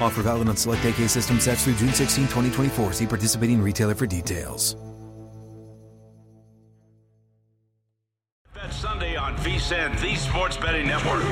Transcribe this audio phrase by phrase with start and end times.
[0.00, 2.92] Offer valid on select AK system sets through June 16, 2024.
[2.92, 4.76] See participating retailer for details.
[8.54, 11.22] Bet Sunday on VSIN, the Sports Betting Network.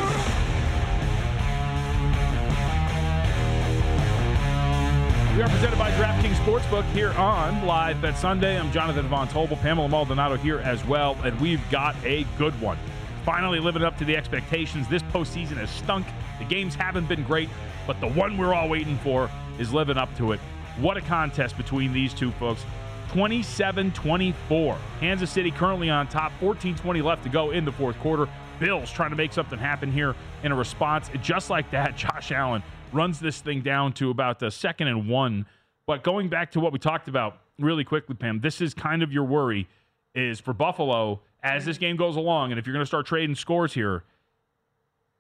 [5.35, 8.59] We are presented by DraftKings Sportsbook here on Live Bet Sunday.
[8.59, 12.79] I'm Jonathan Von Tobel, Pamela Maldonado here as well, and we've got a good one.
[13.25, 14.87] Finally living up to the expectations.
[14.89, 16.07] This postseason has stunk.
[16.39, 17.49] The games haven't been great,
[17.87, 20.41] but the one we're all waiting for is living up to it.
[20.79, 22.65] What a contest between these two folks.
[23.13, 24.79] 27 24.
[25.01, 28.27] Kansas City currently on top, 14 20 left to go in the fourth quarter.
[28.59, 31.11] Bills trying to make something happen here in a response.
[31.21, 35.47] Just like that, Josh Allen runs this thing down to about the second and one.
[35.87, 39.13] But going back to what we talked about really quickly, Pam, this is kind of
[39.13, 39.69] your worry
[40.15, 42.53] is for Buffalo as this game goes along.
[42.53, 44.05] And if you're going to start trading scores here,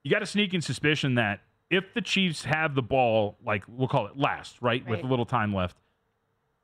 [0.03, 1.41] you got a sneaking suspicion that
[1.73, 4.91] if the Chiefs have the ball, like we'll call it last, right, Right.
[4.91, 5.77] with a little time left,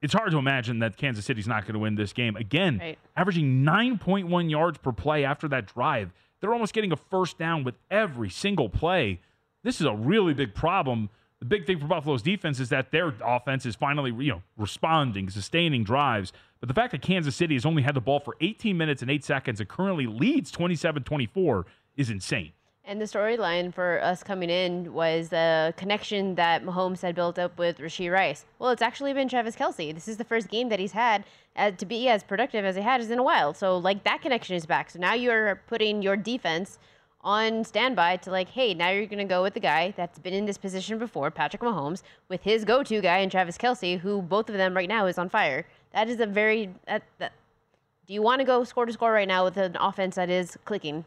[0.03, 2.37] it's hard to imagine that Kansas City's not going to win this game.
[2.37, 2.99] Again, Right.
[3.17, 6.13] averaging 9.1 yards per play after that drive.
[6.41, 9.21] They're almost getting a first down with every single play.
[9.65, 11.11] This is a really big problem.
[11.41, 15.31] The big thing for Buffalo's defense is that their offense is finally, you know, responding,
[15.31, 16.33] sustaining drives.
[16.61, 19.11] But the fact that Kansas City has only had the ball for 18 minutes and
[19.11, 21.65] 8 seconds and currently leads 27-24
[21.97, 22.53] is insane.
[22.89, 27.59] And the storyline for us coming in was the connection that Mahomes had built up
[27.59, 28.47] with Rashee Rice.
[28.59, 29.93] Well, it's actually been Travis Kelce.
[29.93, 32.81] This is the first game that he's had uh, to be as productive as he
[32.81, 33.53] had has in a while.
[33.53, 34.89] So, like, that connection is back.
[34.89, 36.79] So now you're putting your defense
[37.21, 40.33] on standby to, like, hey, now you're going to go with the guy that's been
[40.33, 42.01] in this position before, Patrick Mahomes,
[42.31, 45.19] with his go to guy in Travis Kelce, who both of them right now is
[45.19, 45.67] on fire.
[45.93, 46.75] That is a very.
[46.87, 50.31] That, do you want to go score to score right now with an offense that
[50.31, 51.05] is clicking?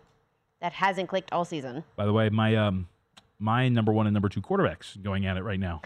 [0.61, 1.83] That hasn't clicked all season.
[1.95, 2.87] By the way, my um
[3.39, 5.81] my number 1 and number 2 quarterbacks going at it right now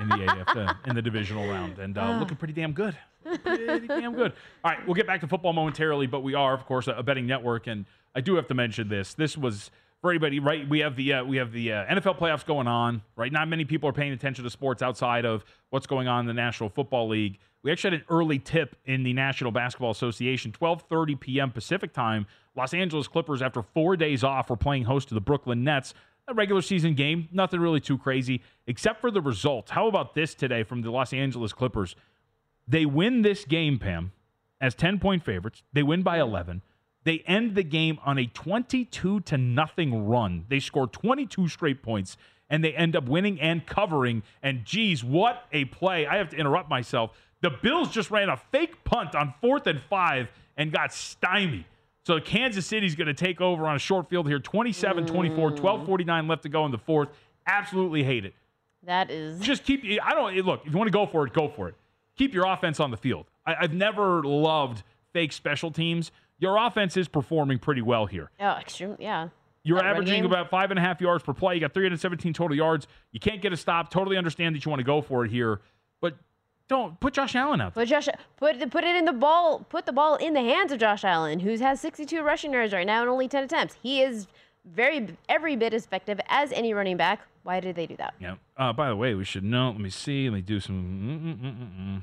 [0.00, 2.96] in the AF uh, in the divisional round and uh, looking pretty damn good.
[3.42, 4.34] Pretty damn good.
[4.62, 7.02] All right, we'll get back to football momentarily, but we are, of course, a, a
[7.02, 9.14] betting network, and I do have to mention this.
[9.14, 9.70] This was
[10.04, 10.68] for anybody, right?
[10.68, 13.32] We have the uh, we have the uh, NFL playoffs going on, right?
[13.32, 16.34] Not many people are paying attention to sports outside of what's going on in the
[16.34, 17.38] National Football League.
[17.62, 21.50] We actually had an early tip in the National Basketball Association, 12:30 p.m.
[21.50, 22.26] Pacific time.
[22.54, 25.94] Los Angeles Clippers, after four days off, were playing host to the Brooklyn Nets
[26.28, 29.70] a regular season game, nothing really too crazy, except for the results.
[29.70, 31.96] How about this today from the Los Angeles Clippers?
[32.68, 34.12] They win this game, Pam,
[34.60, 35.62] as 10 point favorites.
[35.72, 36.60] They win by 11.
[37.04, 40.46] They end the game on a 22 to nothing run.
[40.48, 42.16] They score 22 straight points
[42.50, 44.22] and they end up winning and covering.
[44.42, 46.06] And geez, what a play.
[46.06, 47.16] I have to interrupt myself.
[47.40, 51.66] The Bills just ran a fake punt on fourth and five and got stymied.
[52.06, 55.56] So Kansas City's going to take over on a short field here 27 24, mm.
[55.56, 57.08] 12 49 left to go in the fourth.
[57.46, 58.34] Absolutely hate it.
[58.84, 61.48] That is Just keep, I don't, look, if you want to go for it, go
[61.48, 61.74] for it.
[62.16, 63.26] Keep your offense on the field.
[63.46, 64.82] I, I've never loved
[65.12, 66.12] fake special teams.
[66.38, 68.30] Your offense is performing pretty well here.
[68.40, 68.96] oh, extreme.
[68.98, 69.28] Yeah.
[69.62, 71.54] You're That averaging about five and a half yards per play.
[71.54, 72.86] You got 317 total yards.
[73.12, 73.90] You can't get a stop.
[73.90, 75.60] Totally understand that you want to go for it here,
[76.02, 76.18] but
[76.68, 77.82] don't put Josh Allen out there.
[77.84, 80.78] Put Josh, put put it in the ball, put the ball in the hands of
[80.78, 83.76] Josh Allen, who has 62 rushing yards right now and only 10 attempts.
[83.82, 84.26] He is
[84.66, 87.20] very every bit as effective as any running back.
[87.42, 88.12] Why did they do that?
[88.18, 88.34] Yeah.
[88.58, 89.70] Uh, by the way, we should know.
[89.70, 90.28] Let me see.
[90.28, 92.02] Let me do some.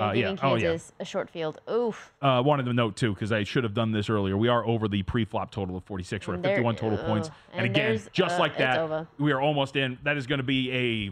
[0.00, 0.32] Uh, yeah.
[0.32, 0.76] giving Oh, yeah.
[1.00, 1.60] A short field.
[1.70, 2.12] Oof.
[2.20, 4.36] Uh, wanted to note too because I should have done this earlier.
[4.36, 6.28] We are over the pre-flop total of 46.
[6.28, 9.76] We're at 51 total points, and, And again, just uh, like that, we are almost
[9.76, 9.98] in.
[10.02, 10.70] That is going to be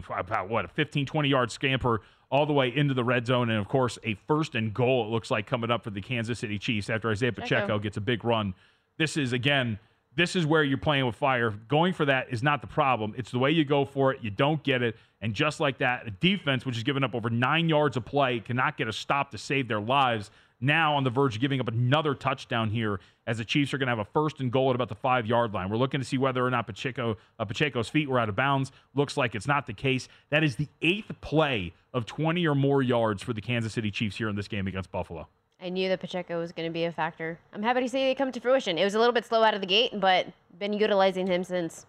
[0.09, 2.01] a about what a 15, 20 yard scamper
[2.31, 5.05] all the way into the red zone, and of course a first and goal.
[5.05, 7.79] It looks like coming up for the Kansas City Chiefs after Isaiah Pacheco Pacheco.
[7.79, 8.53] gets a big run.
[8.97, 9.79] This is again.
[10.15, 11.51] This is where you're playing with fire.
[11.67, 13.13] Going for that is not the problem.
[13.17, 14.19] It's the way you go for it.
[14.21, 14.95] You don't get it.
[15.21, 18.39] And just like that, a defense, which has given up over nine yards of play,
[18.39, 20.31] cannot get a stop to save their lives.
[20.61, 23.87] Now on the verge of giving up another touchdown here, as the Chiefs are going
[23.87, 25.69] to have a first and goal at about the five yard line.
[25.69, 28.71] We're looking to see whether or not Pacheco, uh, Pacheco's feet were out of bounds.
[28.93, 30.07] Looks like it's not the case.
[30.29, 34.15] That is the eighth play of 20 or more yards for the Kansas City Chiefs
[34.15, 35.27] here in this game against Buffalo.
[35.65, 37.39] I knew that Pacheco was going to be a factor.
[37.51, 38.77] I'm happy to see it come to fruition.
[38.77, 40.27] It was a little bit slow out of the gate, but
[40.59, 41.87] been utilizing him since.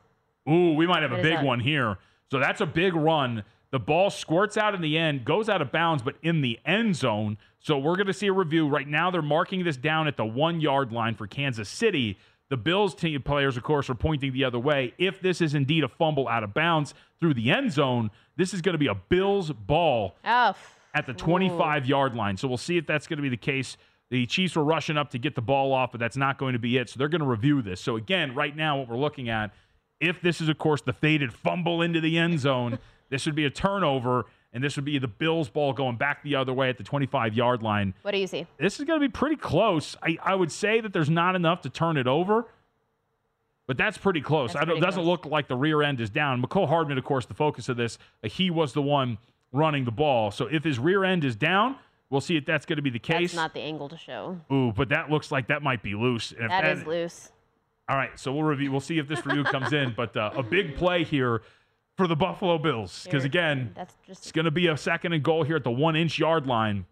[0.48, 1.98] Ooh, we might have a big one here.
[2.30, 3.44] So that's a big run.
[3.72, 6.96] The ball squirts out in the end, goes out of bounds, but in the end
[6.96, 7.36] zone.
[7.60, 8.66] So we're going to see a review.
[8.66, 12.16] Right now, they're marking this down at the one yard line for Kansas City.
[12.48, 14.94] The Bills team players, of course, are pointing the other way.
[14.96, 18.62] If this is indeed a fumble out of bounds through the end zone, this is
[18.62, 20.54] going to be a Bills ball Oh,
[20.96, 22.38] at the 25 yard line.
[22.38, 23.76] So we'll see if that's going to be the case.
[24.08, 26.58] The Chiefs were rushing up to get the ball off, but that's not going to
[26.58, 26.88] be it.
[26.88, 27.80] So they're going to review this.
[27.82, 29.52] So again, right now, what we're looking at,
[30.00, 32.78] if this is, of course, the faded fumble into the end zone,
[33.10, 36.34] this would be a turnover, and this would be the Bills' ball going back the
[36.34, 37.92] other way at the 25 yard line.
[38.00, 38.46] what do you see?
[38.58, 39.96] This is going to be pretty close.
[40.02, 42.46] I, I would say that there's not enough to turn it over,
[43.66, 44.52] but that's pretty close.
[44.54, 45.24] That's I don't, pretty doesn't close.
[45.24, 46.40] look like the rear end is down.
[46.40, 49.18] Mecole Hardman, of course, the focus of this, he was the one
[49.52, 50.30] running the ball.
[50.30, 51.76] So if his rear end is down,
[52.10, 53.32] we'll see if that's going to be the case.
[53.32, 54.38] That's not the angle to show.
[54.52, 56.32] Ooh, but that looks like that might be loose.
[56.32, 57.32] And if That is loose.
[57.88, 58.72] All right, so we'll review.
[58.72, 59.94] We'll see if this review comes in.
[59.96, 61.42] But uh, a big play here
[61.96, 65.44] for the Buffalo Bills because again, that's it's going to be a second and goal
[65.44, 66.84] here at the one inch yard line.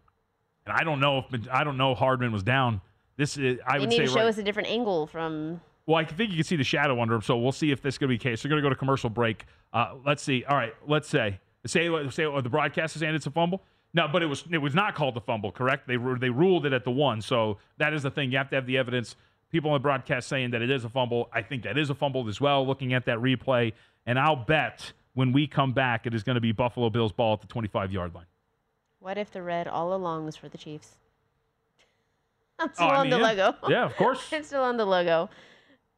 [0.67, 2.81] And I don't know if I don't know if Hardman was down.
[3.17, 5.61] This is I would need say to show right, us a different angle from.
[5.87, 7.95] well, I think you can see the shadow under him, so we'll see if this
[7.95, 8.45] is going to be the case.
[8.45, 9.47] We're going to go to commercial break.
[9.73, 10.45] Uh, let's see.
[10.45, 13.63] All right, let's say say say oh, the broadcast is saying it's a fumble.
[13.93, 15.87] No, but it was it was not called a fumble, correct?
[15.87, 18.33] They they ruled it at the one, so that is the thing.
[18.33, 19.17] You have to have the evidence.
[19.51, 21.29] People on the broadcast saying that it is a fumble.
[21.33, 22.67] I think that is a fumble as well.
[22.67, 23.73] Looking at that replay,
[24.05, 27.35] and I'll bet when we come back, it is going to be Buffalo Bills ball
[27.35, 28.27] at the 25 yard line.
[28.99, 30.97] What if the red all along was for the Chiefs?
[32.59, 33.33] I'm still Oh, I on the yeah.
[33.33, 33.69] logo.
[33.69, 34.27] Yeah, of course.
[34.33, 35.31] I'm still on the logo.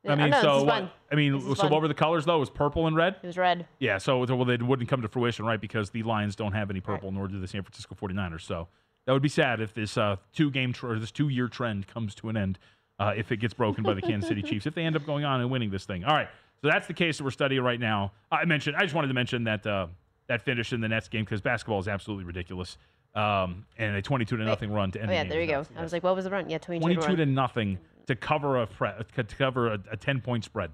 [0.08, 1.70] I mean, no, so what- I mean, so fun.
[1.70, 2.37] what were the colors though?
[2.37, 3.17] It was purple and red.
[3.23, 3.67] It was red.
[3.79, 5.61] Yeah, so well, they wouldn't come to fruition, right?
[5.61, 8.43] Because the Lions don't have any purple, nor do the San Francisco 49ers.
[8.43, 8.69] So
[9.06, 11.87] that would be sad if this uh, two game tr- or this two year trend
[11.87, 12.58] comes to an end.
[12.99, 15.25] Uh, if it gets broken by the Kansas City Chiefs, if they end up going
[15.25, 16.03] on and winning this thing.
[16.05, 16.29] All right,
[16.62, 18.12] so that's the case that we're studying right now.
[18.32, 19.88] I mentioned, I just wanted to mention that uh,
[20.29, 22.79] that finish in the Nets game because basketball is absolutely ridiculous.
[23.14, 25.47] Um, and a 22 to nothing run to end Oh the yeah, game there you
[25.47, 25.56] go.
[25.58, 25.70] nuts.
[25.76, 26.50] I was like, what was the run?
[26.50, 30.20] Yeah, 22, 22 to to nothing to cover a pre- to cover a, a 10
[30.20, 30.70] point spread.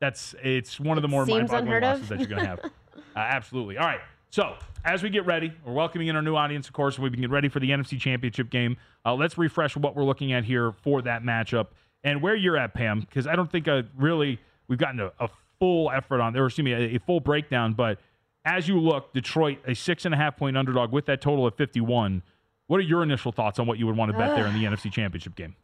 [0.00, 2.60] That's it's one of the more mind-boggling unheard losses that you're going to have.
[2.64, 2.70] uh,
[3.16, 3.76] absolutely.
[3.76, 4.00] All right.
[4.30, 4.54] So
[4.84, 6.98] as we get ready, we're welcoming in our new audience, of course.
[6.98, 8.76] We've been getting ready for the NFC Championship game.
[9.04, 11.68] Uh, let's refresh what we're looking at here for that matchup
[12.04, 14.38] and where you're at, Pam, because I don't think uh, really
[14.68, 15.28] we've gotten a, a
[15.58, 16.46] full effort on there.
[16.46, 17.74] Excuse me, a, a full breakdown.
[17.74, 17.98] But
[18.44, 21.54] as you look, Detroit a six and a half point underdog with that total of
[21.56, 22.22] 51.
[22.68, 24.64] What are your initial thoughts on what you would want to bet there in the
[24.64, 25.56] NFC Championship game?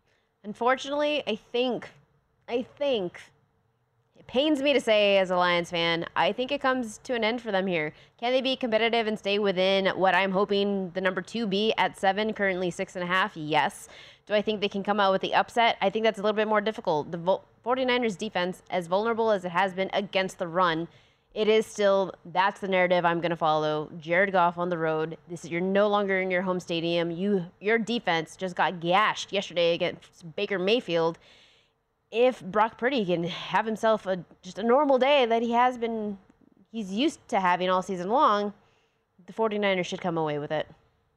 [0.47, 1.91] Unfortunately, I think,
[2.49, 3.21] I think,
[4.17, 7.25] it pains me to say as a Lions fan, I think it comes to an
[7.25, 7.93] end for them here.
[8.21, 11.99] Can they be competitive and stay within what I'm hoping the number two be at
[11.99, 13.37] seven, currently six and a half?
[13.37, 13.89] Yes.
[14.27, 15.79] Do I think they can come out with the upset?
[15.83, 17.11] I think that's a little bit more difficult.
[17.11, 20.87] The Vol- 49ers defense, as vulnerable as it has been against the run,
[21.37, 23.91] it is still that's the narrative I'm going to follow.
[24.01, 25.19] Jared Goff on the road.
[25.29, 27.11] This is you're no longer in your home stadium.
[27.11, 31.19] You your defense just got gashed yesterday against Baker Mayfield.
[32.11, 36.17] If Brock Purdy can have himself a just a normal day that he has been
[36.73, 38.55] he's used to having all season long,
[39.27, 40.67] the 49ers should come away with it.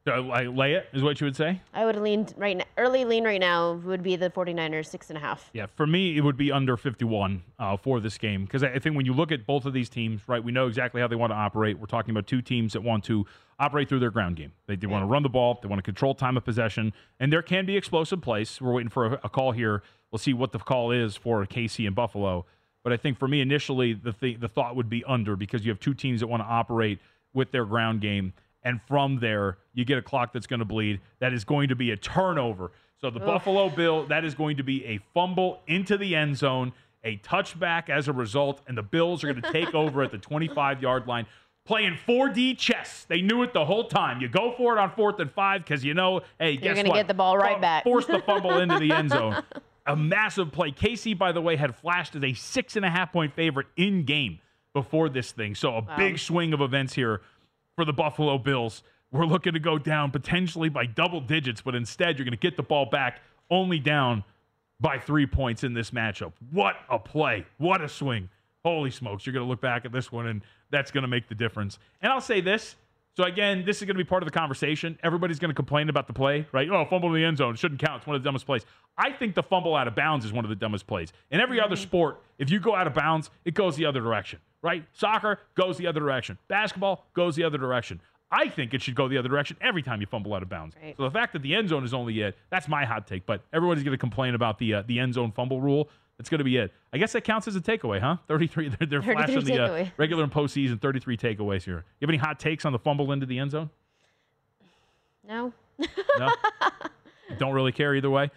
[0.06, 1.60] Uh, like, lay it is what you would say.
[1.74, 5.18] I would lean right now, early lean right now would be the 49ers six and
[5.18, 5.50] a half.
[5.52, 8.78] Yeah, for me, it would be under 51 uh, for this game because I I
[8.78, 11.16] think when you look at both of these teams, right, we know exactly how they
[11.16, 11.78] want to operate.
[11.78, 13.26] We're talking about two teams that want to
[13.58, 14.52] operate through their ground game.
[14.66, 17.30] They, they want to run the ball, they want to control time of possession, and
[17.30, 18.58] there can be explosive plays.
[18.58, 19.82] We're waiting for a, a call here.
[20.10, 22.46] We'll see what the call is for KC and Buffalo.
[22.82, 25.70] But I think for me, initially, the th- the thought would be under because you
[25.70, 27.00] have two teams that want to operate
[27.34, 28.32] with their ground game.
[28.62, 31.00] And from there, you get a clock that's going to bleed.
[31.20, 32.72] That is going to be a turnover.
[33.00, 36.72] So the Buffalo Bill, that is going to be a fumble into the end zone,
[37.02, 40.18] a touchback as a result, and the Bills are going to take over at the
[40.18, 41.26] 25 yard line.
[41.64, 43.06] playing 4D chess.
[43.08, 44.20] They knew it the whole time.
[44.20, 46.92] You go for it on fourth and five because you know, hey, You're guess gonna
[46.94, 47.84] get the ball right Fu- back.
[47.84, 49.42] Force the fumble into the end zone.
[49.86, 50.70] A massive play.
[50.72, 54.04] KC, by the way, had flashed as a six and a half point favorite in
[54.04, 54.38] game
[54.74, 55.54] before this thing.
[55.54, 57.22] So a big swing of events here
[57.76, 58.82] for the Buffalo Bills.
[59.12, 62.56] We're looking to go down potentially by double digits, but instead you're going to get
[62.56, 64.22] the ball back only down
[64.80, 66.32] by three points in this matchup.
[66.50, 67.44] What a play.
[67.58, 68.28] What a swing.
[68.64, 69.26] Holy smokes.
[69.26, 71.78] You're going to look back at this one, and that's going to make the difference.
[72.02, 72.76] And I'll say this.
[73.16, 74.98] So, again, this is going to be part of the conversation.
[75.02, 76.68] Everybody's going to complain about the play, right?
[76.70, 77.56] Oh, fumble in the end zone.
[77.56, 77.98] Shouldn't count.
[77.98, 78.64] It's one of the dumbest plays.
[78.96, 81.12] I think the fumble out of bounds is one of the dumbest plays.
[81.30, 84.38] In every other sport, if you go out of bounds, it goes the other direction,
[84.62, 84.84] right?
[84.92, 86.38] Soccer goes the other direction.
[86.48, 88.00] Basketball goes the other direction.
[88.32, 90.76] I think it should go the other direction every time you fumble out of bounds.
[90.80, 90.94] Right.
[90.96, 93.26] So the fact that the end zone is only it, that's my hot take.
[93.26, 95.88] But everybody's going to complain about the uh, the end zone fumble rule.
[96.20, 96.70] That's going to be it.
[96.92, 98.18] I guess that counts as a takeaway, huh?
[98.28, 98.68] 33.
[98.68, 101.86] They're, they're 33 flashing the uh, regular and postseason 33 takeaways here.
[101.98, 103.70] You have any hot takes on the fumble into the end zone?
[105.26, 105.54] No.
[106.18, 106.30] No?
[107.38, 108.30] Don't really care either way?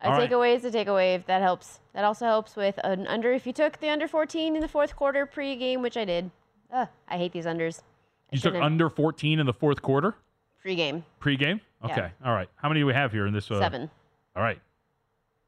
[0.00, 0.30] A All right.
[0.30, 1.80] takeaway is a takeaway if that helps.
[1.92, 3.30] That also helps with an under.
[3.34, 6.30] If you took the under 14 in the fourth quarter pre-game, which I did.
[6.72, 7.82] Ugh, I hate these unders.
[8.32, 10.14] You took under 14 in the fourth quarter
[10.62, 11.04] pre-game.
[11.20, 11.60] pregame?
[11.84, 11.92] Yeah.
[11.92, 12.10] Okay.
[12.24, 12.48] All right.
[12.56, 13.50] How many do we have here in this?
[13.50, 13.90] Uh, Seven.
[14.34, 14.58] All right.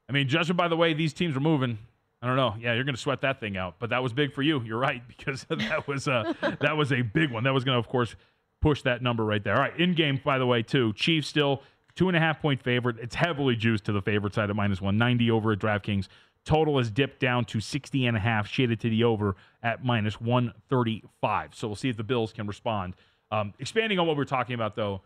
[0.09, 1.77] I mean, judging by the way these teams are moving,
[2.21, 2.55] I don't know.
[2.59, 3.75] Yeah, you're going to sweat that thing out.
[3.79, 4.61] But that was big for you.
[4.61, 7.43] You're right because that was a that was a big one.
[7.43, 8.15] That was going to, of course,
[8.61, 9.55] push that number right there.
[9.55, 9.77] All right.
[9.79, 10.93] In game, by the way, too.
[10.93, 11.61] Chiefs still
[11.95, 12.97] two and a half point favorite.
[12.99, 16.07] It's heavily juiced to the favorite side at minus one ninety over at DraftKings.
[16.45, 20.21] Total has dipped down to 60 and a half, shaded to the over at minus
[20.21, 21.53] 135.
[21.53, 22.95] So we'll see if the Bills can respond.
[23.29, 25.01] Um, expanding on what we're talking about, though,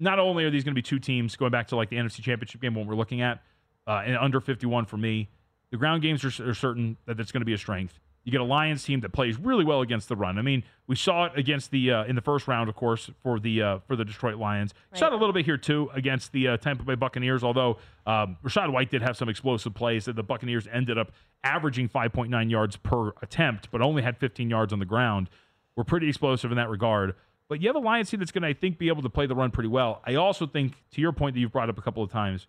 [0.00, 2.20] not only are these going to be two teams going back to like the NFC
[2.20, 3.42] Championship game what we're looking at,
[3.86, 5.28] uh, and under 51 for me,
[5.70, 7.98] the ground games are, are certain that it's going to be a strength.
[8.24, 10.36] You get a Lions team that plays really well against the run.
[10.36, 13.38] I mean, we saw it against the uh, in the first round, of course, for
[13.38, 14.74] the uh, for the Detroit Lions.
[14.94, 17.44] Saw it a little bit here too against the uh, Tampa Bay Buccaneers.
[17.44, 21.12] Although um, Rachaad White did have some explosive plays that the Buccaneers ended up
[21.44, 25.30] averaging 5.9 yards per attempt, but only had 15 yards on the ground.
[25.76, 27.14] We're pretty explosive in that regard.
[27.48, 29.26] But you have a Lions team that's going to, I think, be able to play
[29.26, 30.02] the run pretty well.
[30.04, 32.48] I also think, to your point that you've brought up a couple of times,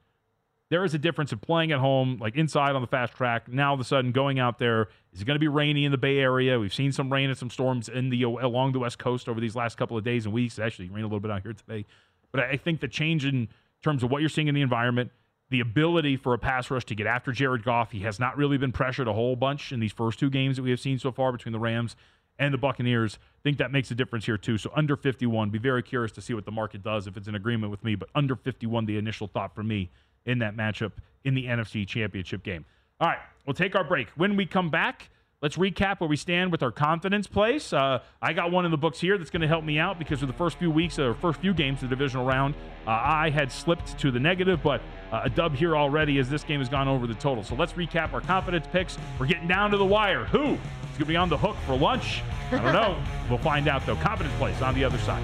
[0.69, 3.47] there is a difference in playing at home, like inside on the fast track.
[3.47, 5.91] Now, all of a sudden, going out there, is it going to be rainy in
[5.91, 6.59] the Bay Area?
[6.59, 9.55] We've seen some rain and some storms in the along the West Coast over these
[9.55, 10.59] last couple of days and weeks.
[10.59, 11.85] Actually, rained a little bit out here today.
[12.31, 13.47] But I think the change in
[13.81, 15.11] terms of what you're seeing in the environment,
[15.49, 18.57] the ability for a pass rush to get after Jared Goff, he has not really
[18.57, 21.11] been pressured a whole bunch in these first two games that we have seen so
[21.11, 21.95] far between the Rams
[22.37, 23.17] and the Buccaneers.
[23.21, 24.57] I think that makes a difference here too.
[24.57, 27.35] So under 51, be very curious to see what the market does if it's in
[27.35, 27.95] agreement with me.
[27.95, 29.89] But under 51, the initial thought for me
[30.27, 30.91] in that matchup
[31.23, 32.65] in the NFC Championship game.
[32.99, 34.09] All right, we'll take our break.
[34.15, 35.09] When we come back,
[35.41, 37.71] let's recap where we stand with our confidence place.
[37.73, 40.19] Uh, I got one in the books here that's going to help me out because
[40.19, 42.55] for the first few weeks or first few games of the divisional round,
[42.87, 44.81] uh, I had slipped to the negative, but
[45.11, 47.43] uh, a dub here already as this game has gone over the total.
[47.43, 48.97] So let's recap our confidence picks.
[49.19, 50.25] We're getting down to the wire.
[50.25, 50.59] Who is
[50.93, 52.21] going to be on the hook for lunch?
[52.51, 53.01] I don't know.
[53.29, 53.95] we'll find out though.
[53.97, 55.23] Confidence place on the other side.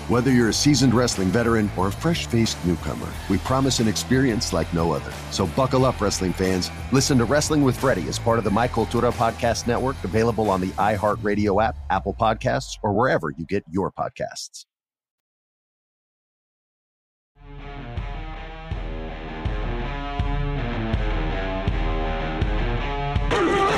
[0.07, 4.51] Whether you're a seasoned wrestling veteran or a fresh faced newcomer, we promise an experience
[4.51, 5.11] like no other.
[5.29, 6.71] So buckle up, wrestling fans.
[6.91, 10.59] Listen to Wrestling with Freddie as part of the My Cultura Podcast Network, available on
[10.59, 14.65] the iHeartRadio app, Apple Podcasts, or wherever you get your podcasts.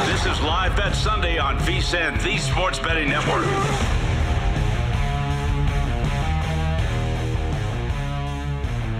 [0.07, 4.02] This is Live Bet Sunday on VSIN, the Sports Betting Network.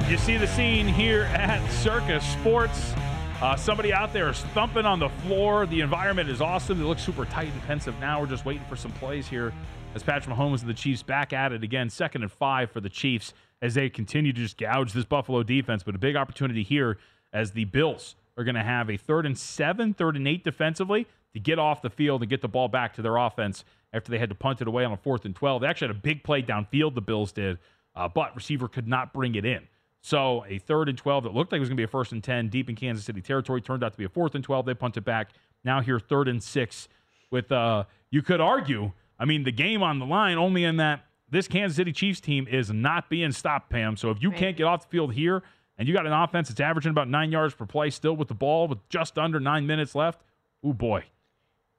[0.10, 2.93] You see the scene here at Circa Sports.
[3.41, 5.65] Uh, somebody out there is thumping on the floor.
[5.65, 6.81] The environment is awesome.
[6.81, 8.19] It looks super tight and pensive now.
[8.19, 9.53] We're just waiting for some plays here
[9.95, 11.89] as Patrick Mahomes and the Chiefs back at it again.
[11.89, 15.83] Second and five for the Chiefs as they continue to just gouge this Buffalo defense.
[15.83, 16.98] But a big opportunity here
[17.31, 21.07] as the Bills are going to have a third and seven, third and eight defensively
[21.33, 24.19] to get off the field and get the ball back to their offense after they
[24.19, 25.62] had to punt it away on a fourth and 12.
[25.62, 27.57] They actually had a big play downfield, the Bills did,
[27.95, 29.67] uh, but receiver could not bring it in.
[30.05, 32.12] So a third and 12 that looked like it was going to be a first
[32.12, 34.65] and 10 deep in Kansas City territory turned out to be a fourth and 12.
[34.65, 35.29] They punted back.
[35.63, 36.89] Now here third and six
[37.31, 41.05] with, uh, you could argue, I mean, the game on the line only in that
[41.29, 43.95] this Kansas City Chiefs team is not being stopped, Pam.
[43.95, 44.38] So if you Right.
[44.38, 45.41] can't get off the field here
[45.77, 48.33] and you got an offense that's averaging about nine yards per play still with the
[48.36, 50.22] ball with just under nine minutes left,
[50.65, 51.05] oh boy.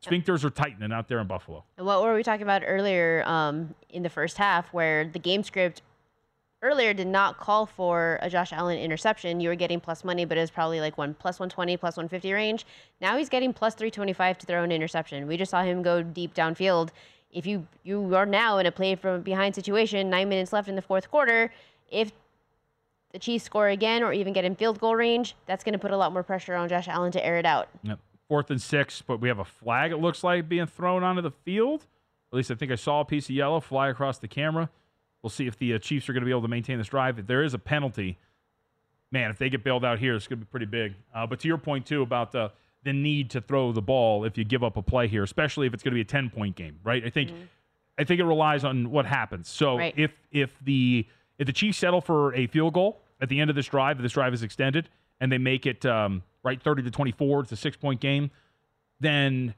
[0.03, 1.65] Sphincters are tightening out there in Buffalo.
[1.79, 5.43] And what were we talking about earlier um, in the first half, where the game
[5.43, 5.83] script
[6.65, 9.39] earlier did not call for a Josh Allen interception?
[9.39, 12.33] You were getting plus money, but it was probably like one plus 120, plus 150
[12.33, 12.67] range.
[13.01, 15.27] Now he's getting plus 325 to throw an interception.
[15.27, 16.91] We just saw him go deep downfield.
[17.31, 20.75] If you you are now in a play from behind situation, nine minutes left in
[20.75, 21.53] the fourth quarter,
[21.91, 22.13] if
[23.13, 25.93] the Chiefs score again or even get in field goal range, that's going to put
[25.93, 27.69] a lot more pressure on Josh Allen to air it out.
[27.83, 27.99] Yep.
[28.29, 31.31] Fourth and six, but we have a flag, it looks like, being thrown onto the
[31.31, 31.87] field.
[32.33, 34.69] At least I think I saw a piece of yellow fly across the camera.
[35.25, 37.19] We'll see if the uh, Chiefs are going to be able to maintain this drive.
[37.19, 38.19] If there is a penalty,
[39.11, 40.95] man, if they get bailed out here, it's going to be pretty big.
[41.15, 42.51] Uh, but to your point, too, about uh,
[42.83, 45.73] the need to throw the ball if you give up a play here, especially if
[45.73, 47.03] it's going to be a 10 point game, right?
[47.05, 47.31] I think.
[47.97, 49.49] I think it relies on what happens.
[49.49, 49.95] So Right.
[49.97, 51.07] if if the
[51.39, 54.03] if the Chiefs settle for a field goal at the end of this drive, if
[54.03, 54.89] this drive is extended,
[55.21, 58.33] and they make it um, right thirty to twenty four, it's a six point game,
[58.99, 59.55] then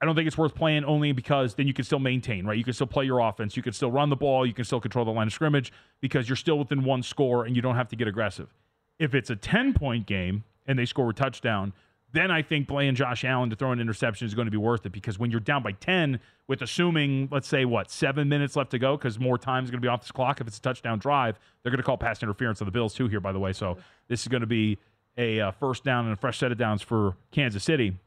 [0.00, 2.56] I don't think it's worth playing only because then you can still maintain, right?
[2.56, 4.80] You can still play your offense, you can still run the ball, you can still
[4.80, 7.88] control the line of scrimmage because you're still within one score and you don't have
[7.88, 8.54] to get aggressive.
[8.98, 11.72] If it's a 10 point game and they score a touchdown,
[12.12, 14.86] then I think playing Josh Allen to throw an interception is going to be worth
[14.86, 18.70] it because when you're down by 10 with assuming, let's say, what, seven minutes left
[18.70, 20.62] to go because more time is going to be off this clock if it's a
[20.62, 23.38] touchdown drive, they're going to call pass interference on the Bills too here, by the
[23.38, 23.52] way.
[23.52, 24.78] So this is going to be
[25.18, 27.98] a uh, first down and a fresh set of downs for Kansas City.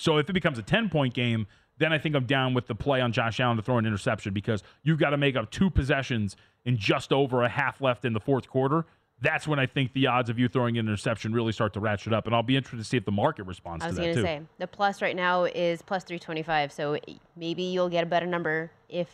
[0.00, 1.46] So if it becomes a 10 point game,
[1.78, 4.34] then I think I'm down with the play on Josh Allen to throw an interception
[4.34, 8.12] because you've got to make up two possessions in just over a half left in
[8.12, 8.84] the fourth quarter.
[9.20, 12.12] That's when I think the odds of you throwing an interception really start to ratchet
[12.12, 12.26] up.
[12.26, 14.02] And I'll be interested to see if the market responds to that too.
[14.02, 16.98] I was going to say the plus right now is plus 325, so
[17.36, 19.08] maybe you'll get a better number if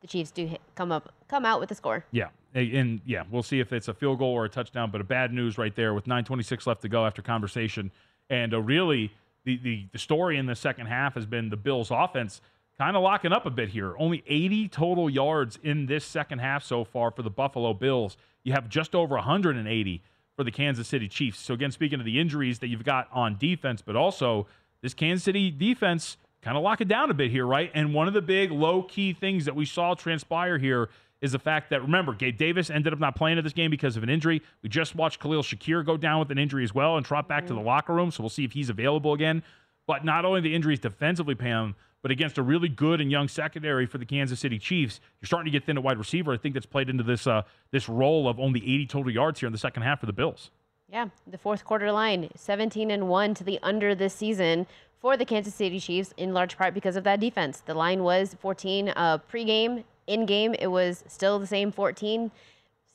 [0.00, 2.04] the Chiefs do hit, come up come out with a score.
[2.10, 2.28] Yeah.
[2.54, 5.32] And yeah, we'll see if it's a field goal or a touchdown, but a bad
[5.32, 7.92] news right there with 9.26 left to go after conversation.
[8.28, 9.12] And a really,
[9.44, 12.40] the, the, the story in the second half has been the Bills' offense
[12.78, 13.94] kind of locking up a bit here.
[13.98, 18.16] Only 80 total yards in this second half so far for the Buffalo Bills.
[18.42, 20.02] You have just over 180
[20.34, 21.38] for the Kansas City Chiefs.
[21.40, 24.46] So, again, speaking of the injuries that you've got on defense, but also
[24.80, 27.70] this Kansas City defense kind of lock it down a bit here, right?
[27.74, 30.88] And one of the big low key things that we saw transpire here
[31.20, 33.96] is the fact that remember, Gabe Davis ended up not playing in this game because
[33.96, 34.42] of an injury.
[34.62, 37.46] We just watched Khalil Shakir go down with an injury as well and trot back
[37.46, 38.10] to the locker room.
[38.10, 39.42] So we'll see if he's available again.
[39.86, 43.86] But not only the injuries defensively, Pam, but against a really good and young secondary
[43.86, 46.32] for the Kansas City Chiefs, you're starting to get thin at wide receiver.
[46.32, 49.46] I think that's played into this uh, this role of only 80 total yards here
[49.46, 50.50] in the second half for the Bills.
[50.88, 54.66] Yeah, the fourth quarter line, 17 and 1 to the under this season
[54.98, 57.60] for the Kansas City Chiefs, in large part because of that defense.
[57.60, 59.84] The line was 14 uh, pregame.
[60.10, 62.32] In game, it was still the same 14.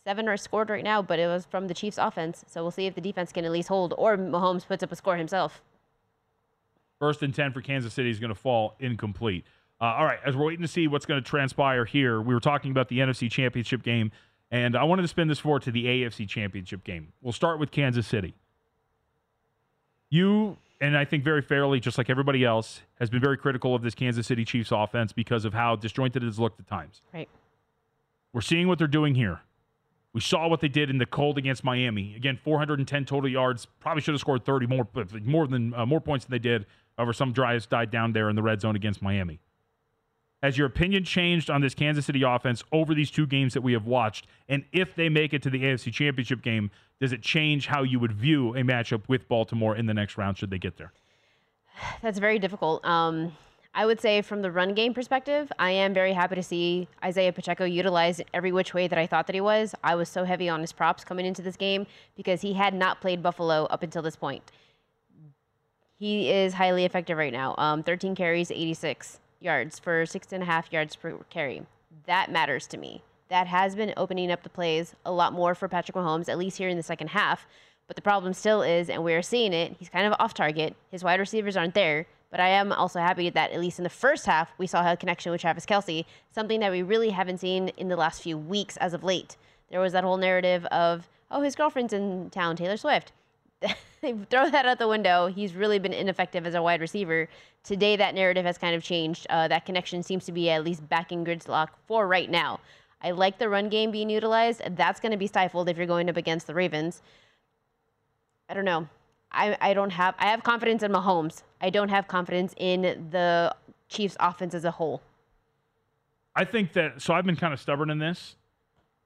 [0.04, 2.44] Seven are scored right now, but it was from the Chiefs' offense.
[2.46, 4.98] So we'll see if the defense can at least hold, or Mahomes puts up a
[4.98, 5.62] score himself.
[7.00, 9.46] First and 10 for Kansas City is going to fall incomplete.
[9.80, 12.42] Uh, all right, as we're waiting to see what's going to transpire here, we were
[12.42, 14.12] talking about the NFC Championship game
[14.52, 17.14] And I wanted to spin this forward to the AFC Championship game.
[17.22, 18.36] We'll start with Kansas City.
[20.10, 23.82] You, and I think very fairly, just like everybody else, has been very critical of
[23.82, 27.02] this Kansas City Chiefs offense because of how disjointed it has looked at times.
[27.14, 27.30] Right.
[28.34, 29.42] We're seeing what they're doing here.
[30.12, 32.16] We saw what they did in the cold against Miami.
[32.16, 33.68] Again, 410 total yards.
[33.80, 34.88] Probably should have scored 30 more,
[35.24, 36.66] more than uh, more points than they did.
[36.98, 39.40] over some drives died down there in the red zone against Miami.
[40.46, 43.74] Has your opinion changed on this Kansas City offense over these two games that we
[43.74, 44.28] have watched?
[44.48, 46.70] And if they make it to the AFC Championship game,
[47.02, 50.38] does it change how you would view a matchup with Baltimore in the next round
[50.38, 50.94] should they get there?
[52.04, 52.86] That's very difficult.
[52.86, 53.36] Um,
[53.74, 57.34] I would say from the run game perspective, I am very happy to see Isaiah
[57.34, 59.74] Pacheco utilized every which way that I thought that he was.
[59.84, 63.02] I was so heavy on his props coming into this game because he had not
[63.02, 64.52] played Buffalo up until this point.
[65.98, 67.56] He is highly effective right now.
[67.58, 71.64] Um, 13 carries, 86 yards for six and a half yards per carry.
[72.06, 73.04] That matters to me.
[73.30, 76.58] That has been opening up the plays a lot more for Patrick Mahomes, at least
[76.58, 77.48] here in the second half.
[77.88, 80.76] But the problem still is, and we're seeing it, he's kind of off target.
[80.92, 82.08] His wide receivers aren't there.
[82.32, 84.98] But I am also happy that at least in the first half, we saw a
[84.98, 88.76] connection with Travis Kelce, something that we really haven't seen in the last few weeks
[88.78, 89.38] as of late.
[89.70, 93.14] There was that whole narrative of, oh, his girlfriend's in town, Taylor Swift.
[94.30, 95.28] throw that out the window.
[95.28, 97.28] He's really been ineffective as a wide receiver.
[97.64, 99.28] Today, that narrative has kind of changed.
[99.30, 102.60] Uh, that connection seems to be at least back in Gridlock for right now.
[103.02, 104.62] I like the run game being utilized.
[104.76, 107.02] That's going to be stifled if you're going up against the Ravens.
[108.50, 108.88] I don't know.
[109.32, 111.44] I, I don't have I have confidence in Mahomes.
[111.62, 113.54] I don't have confidence in the
[113.90, 115.02] Chiefs offense as a whole.
[116.36, 118.36] I think that so I've been kind of stubborn in this,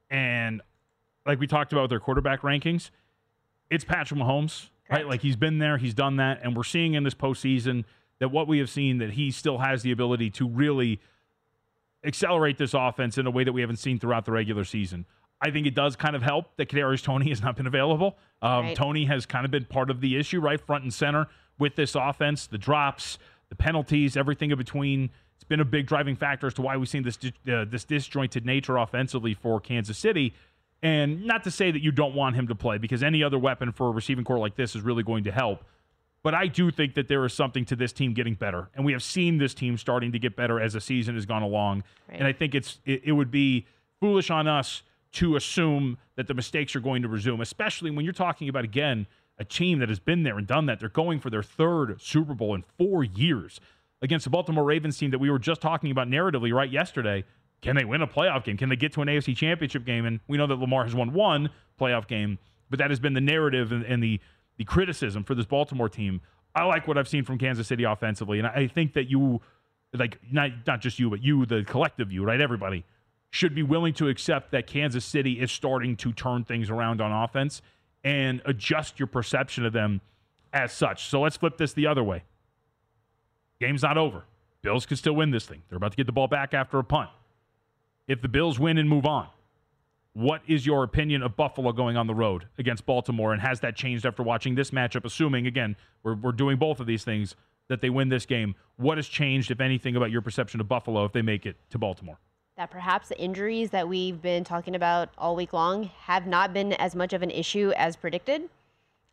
[0.09, 0.61] and
[1.25, 2.89] like we talked about with their quarterback rankings,
[3.69, 5.03] it's Patrick Mahomes, Correct.
[5.03, 5.09] right?
[5.09, 7.85] Like he's been there, he's done that, and we're seeing in this postseason
[8.19, 10.99] that what we have seen that he still has the ability to really
[12.03, 15.05] accelerate this offense in a way that we haven't seen throughout the regular season.
[15.41, 18.17] I think it does kind of help that Kadarius Toney has not been available.
[18.41, 18.75] Um, right.
[18.75, 21.95] Toney has kind of been part of the issue, right, front and center with this
[21.95, 22.47] offense.
[22.47, 23.17] The drops,
[23.49, 25.09] the penalties, everything in between.
[25.35, 28.45] It's been a big driving factor as to why we've seen this uh, this disjointed
[28.45, 30.33] nature offensively for Kansas City.
[30.81, 33.71] And not to say that you don't want him to play, because any other weapon
[33.71, 35.65] for a receiving corps like this is really going to help.
[36.21, 38.91] But I do think that there is something to this team getting better, and we
[38.91, 41.83] have seen this team starting to get better as the season has gone along.
[42.09, 42.19] Right.
[42.19, 43.65] And I think it's it, it would be
[43.99, 48.13] foolish on us to assume that the mistakes are going to resume, especially when you're
[48.13, 50.79] talking about, again, a team that has been there and done that.
[50.79, 53.59] They're going for their third Super Bowl in four years
[54.01, 57.23] against the Baltimore Ravens team that we were just talking about narratively right yesterday.
[57.61, 58.57] Can they win a playoff game?
[58.57, 60.05] Can they get to an AFC championship game?
[60.05, 63.21] And we know that Lamar has won one playoff game, but that has been the
[63.21, 64.19] narrative and, and the,
[64.57, 66.21] the criticism for this Baltimore team.
[66.55, 68.39] I like what I've seen from Kansas City offensively.
[68.39, 69.41] And I think that you,
[69.93, 72.39] like, not, not just you, but you, the collective you, right?
[72.39, 72.85] Everybody
[73.31, 77.11] should be willing to accept that Kansas City is starting to turn things around on
[77.11, 77.61] offense
[78.03, 80.01] and adjust your perception of them
[80.53, 81.05] as such.
[81.05, 82.23] So let's flip this the other way.
[83.59, 84.23] Game's not over.
[84.61, 85.61] Bills could still win this thing.
[85.69, 87.09] They're about to get the ball back after a punt.
[88.09, 89.27] If the Bills win and move on,
[90.13, 93.31] what is your opinion of Buffalo going on the road against Baltimore?
[93.31, 95.05] And has that changed after watching this matchup?
[95.05, 97.35] Assuming, again, we're, we're doing both of these things,
[97.69, 98.55] that they win this game.
[98.75, 101.77] What has changed, if anything, about your perception of Buffalo if they make it to
[101.77, 102.19] Baltimore?
[102.59, 106.73] that perhaps the injuries that we've been talking about all week long have not been
[106.73, 108.49] as much of an issue as predicted.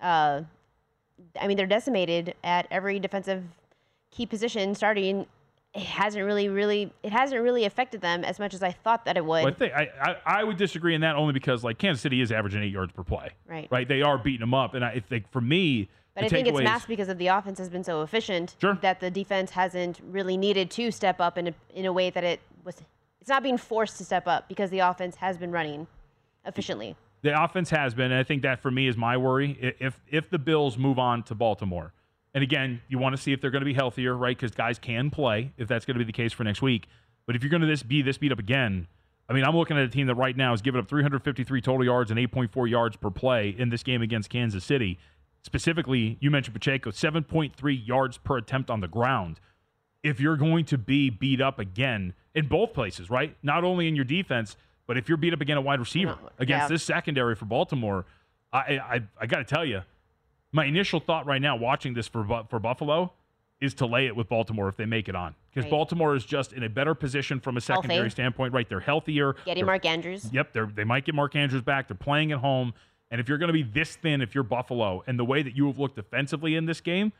[0.00, 0.40] Uh,
[1.40, 3.44] I mean, they're decimated at every defensive
[4.10, 5.26] key position starting.
[5.76, 9.18] It hasn't really, really, it hasn't really affected them as much as I thought that
[9.18, 9.44] it would.
[9.44, 12.22] Well, I, think, I, I, I, would disagree in that only because like Kansas City
[12.22, 13.30] is averaging eight yards per play.
[13.46, 13.68] Right.
[13.70, 13.86] Right.
[13.86, 16.88] They are beating them up, and I think for me, but I think it's masked
[16.88, 18.78] because of the offense has been so efficient sure.
[18.80, 22.24] that the defense hasn't really needed to step up in a, in a way that
[22.24, 22.80] it was
[23.20, 25.86] it's not being forced to step up because the offense has been running
[26.46, 26.96] efficiently.
[27.20, 29.74] The offense has been, and I think that for me is my worry.
[29.78, 31.92] If if the Bills move on to Baltimore,
[32.36, 34.36] and again, you want to see if they're going to be healthier, right?
[34.36, 36.86] Because guys can play if that's going to be the case for next week.
[37.24, 38.88] But if you're going to this be this beat up again,
[39.26, 41.82] I mean, I'm looking at a team that right now is giving up 353 total
[41.82, 44.98] yards and 8.4 yards per play in this game against Kansas City.
[45.44, 49.40] Specifically, you mentioned Pacheco, 7.3 yards per attempt on the ground.
[50.02, 53.34] If you're going to be beat up again, in both places, right?
[53.42, 56.64] Not only in your defense, but if you're beat up against a wide receiver against
[56.64, 56.68] yeah.
[56.68, 58.04] this secondary for Baltimore,
[58.52, 59.80] I I, I got to tell you,
[60.56, 63.12] my initial thought right now watching this for for Buffalo
[63.60, 65.70] is to lay it with Baltimore if they make it on because right.
[65.70, 68.10] Baltimore is just in a better position from a secondary Healthy.
[68.10, 68.52] standpoint.
[68.52, 69.34] Right, they're healthier.
[69.44, 70.28] Getting Mark Andrews.
[70.32, 71.88] Yep, they they might get Mark Andrews back.
[71.88, 72.74] They're playing at home,
[73.10, 75.56] and if you're going to be this thin, if you're Buffalo, and the way that
[75.56, 77.12] you have looked defensively in this game,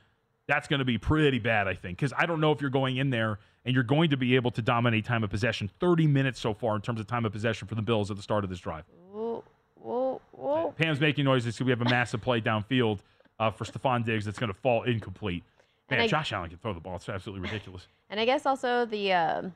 [0.49, 2.99] That's going to be pretty bad, I think, because I don't know if you're going
[2.99, 5.69] in there and you're going to be able to dominate time of possession.
[5.81, 8.23] 30 minutes so far in terms of time of possession for the Bills at the
[8.23, 8.85] start of this drive.
[9.11, 9.43] Whoa,
[9.75, 10.75] whoa, whoa.
[10.79, 13.01] Pam's making noises because we have a massive play downfield
[13.39, 15.45] uh, for Stefon Diggs that's going to fall incomplete.
[15.91, 16.97] Man, I- Josh Allen can throw the ball.
[16.97, 17.87] It's absolutely ridiculous.
[18.11, 19.55] And I guess also the um,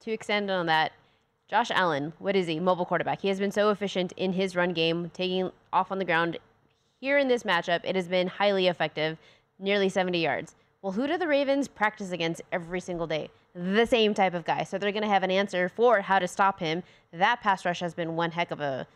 [0.00, 0.92] to extend on that,
[1.48, 2.58] Josh Allen, what is he?
[2.58, 3.20] Mobile quarterback.
[3.20, 6.38] He has been so efficient in his run game, taking off on the ground.
[7.00, 9.18] Here in this matchup, it has been highly effective,
[9.58, 10.54] nearly 70 yards.
[10.82, 13.30] Well, who do the Ravens practice against every single day?
[13.54, 14.64] The same type of guy.
[14.64, 16.82] So they're going to have an answer for how to stop him.
[17.12, 18.86] That pass rush has been one heck of a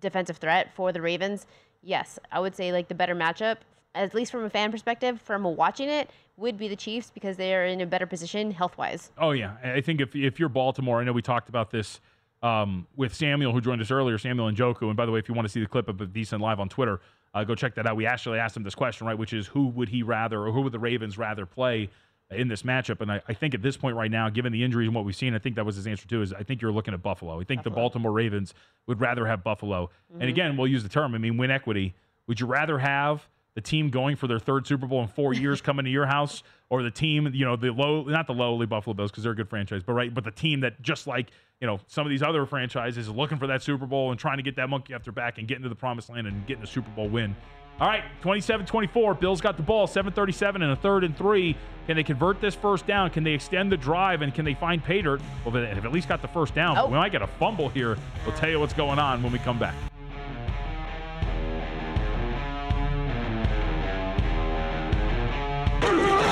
[0.00, 1.46] defensive threat for the Ravens.
[1.84, 3.58] Yes, I would say like the better matchup,
[3.94, 7.54] at least from a fan perspective, from watching it, would be the Chiefs because they
[7.54, 9.12] are in a better position health wise.
[9.18, 12.00] Oh yeah, I think if if you're Baltimore, I know we talked about this
[12.42, 14.82] um, with Samuel, who joined us earlier, Samuel and Joku.
[14.82, 16.68] And by the way, if you want to see the clip of Decent live on
[16.68, 17.00] Twitter,
[17.34, 17.96] uh, go check that out.
[17.96, 20.62] We actually asked him this question, right, which is who would he rather, or who
[20.62, 21.90] would the Ravens rather play
[22.30, 23.00] in this matchup?
[23.00, 25.16] And I, I think at this point right now, given the injuries and what we've
[25.16, 26.22] seen, I think that was his answer too.
[26.22, 27.40] Is I think you're looking at Buffalo.
[27.40, 28.54] I think the Baltimore Ravens
[28.86, 29.90] would rather have Buffalo.
[30.10, 30.28] And mm-hmm.
[30.28, 31.14] again, we'll use the term.
[31.14, 31.94] I mean, win equity.
[32.26, 35.60] Would you rather have the team going for their third Super Bowl in four years
[35.60, 38.94] coming to your house, or the team, you know, the low, not the lowly Buffalo
[38.94, 41.66] Bills because they're a good franchise, but right, but the team that just like you
[41.66, 44.42] know some of these other franchises is looking for that Super Bowl and trying to
[44.42, 46.66] get that monkey off their back and get into the promised land and getting a
[46.66, 47.36] Super Bowl win.
[47.80, 49.18] All right, 27-24.
[49.18, 51.56] Bills got the ball, 7:37 and a third and three.
[51.86, 53.10] Can they convert this first down?
[53.10, 55.20] Can they extend the drive and can they find pay dirt?
[55.44, 56.78] Well, they have at least got the first down.
[56.78, 56.86] Oh.
[56.86, 57.98] We might get a fumble here.
[58.24, 59.74] We'll tell you what's going on when we come back.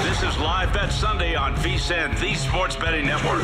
[0.05, 3.43] This is Live Bet Sunday on VSiN, the Sports Betting Network.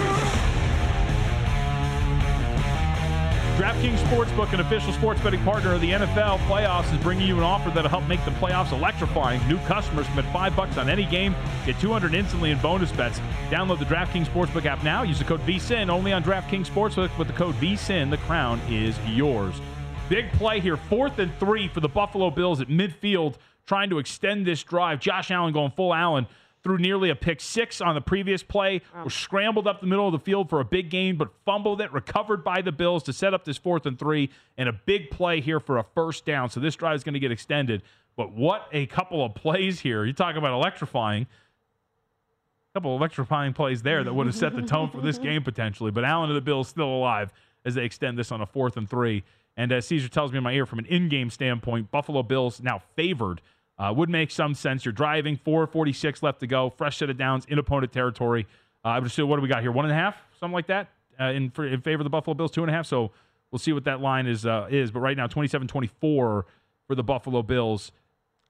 [3.59, 7.43] DraftKings Sportsbook, an official sports betting partner of the NFL playoffs, is bringing you an
[7.43, 9.45] offer that'll help make the playoffs electrifying.
[9.49, 11.35] New customers can bet five bucks on any game,
[11.67, 13.19] get 200 instantly in bonus bets.
[13.51, 15.03] Download the DraftKings Sportsbook app now.
[15.03, 18.11] Use the code VSIN only on DraftKings Sportsbook with the code VSIN.
[18.11, 19.61] The crown is yours.
[20.09, 24.47] Big play here, fourth and three for the Buffalo Bills at midfield, trying to extend
[24.47, 25.01] this drive.
[25.01, 26.29] Josh Allen going full Allen
[26.69, 30.07] threw nearly a pick six on the previous play, um, was scrambled up the middle
[30.07, 33.13] of the field for a big gain, but fumbled it, recovered by the Bills to
[33.15, 34.29] set up this fourth and three,
[34.59, 36.51] and a big play here for a first down.
[36.51, 37.83] So this drive is going to get extended.
[38.17, 40.05] But what a couple of plays here.
[40.05, 41.23] You talk about electrifying.
[41.23, 45.43] A couple of electrifying plays there that would have set the tone for this game
[45.43, 45.91] potentially.
[45.91, 47.33] But Allen and the Bills still alive
[47.65, 49.25] as they extend this on a fourth and three.
[49.57, 52.83] And as Caesar tells me in my ear, from an in-game standpoint, Buffalo Bills now
[52.95, 53.41] favored.
[53.79, 54.85] Uh, would make some sense.
[54.85, 58.47] You're driving, 446 left to go, fresh set of downs in opponent territory.
[58.85, 59.71] Uh, I would assume, what do we got here?
[59.71, 60.89] One and a half, something like that,
[61.21, 62.87] uh, in, for, in favor of the Buffalo Bills, two and a half.
[62.87, 63.13] So
[63.53, 64.45] we'll see what that line is.
[64.45, 66.45] Uh, is but right now, 27-24 for
[66.91, 67.93] the Buffalo Bills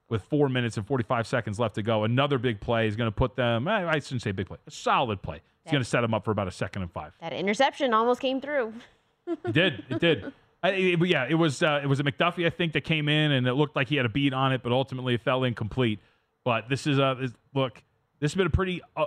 [0.09, 2.03] with four minutes and 45 seconds left to go.
[2.03, 3.67] Another big play is going to put them.
[3.67, 5.41] I shouldn't say big play, a solid play.
[5.63, 7.13] It's going to set them up for about a second and five.
[7.21, 8.73] That interception almost came through.
[9.27, 9.83] It did.
[9.89, 10.33] It did.
[10.61, 13.31] I, it, yeah, it was uh, it was a McDuffie I think that came in
[13.31, 15.99] and it looked like he had a beat on it, but ultimately it fell incomplete.
[16.43, 17.81] But this is a this, look.
[18.19, 18.81] This has been a pretty.
[18.95, 19.05] Uh,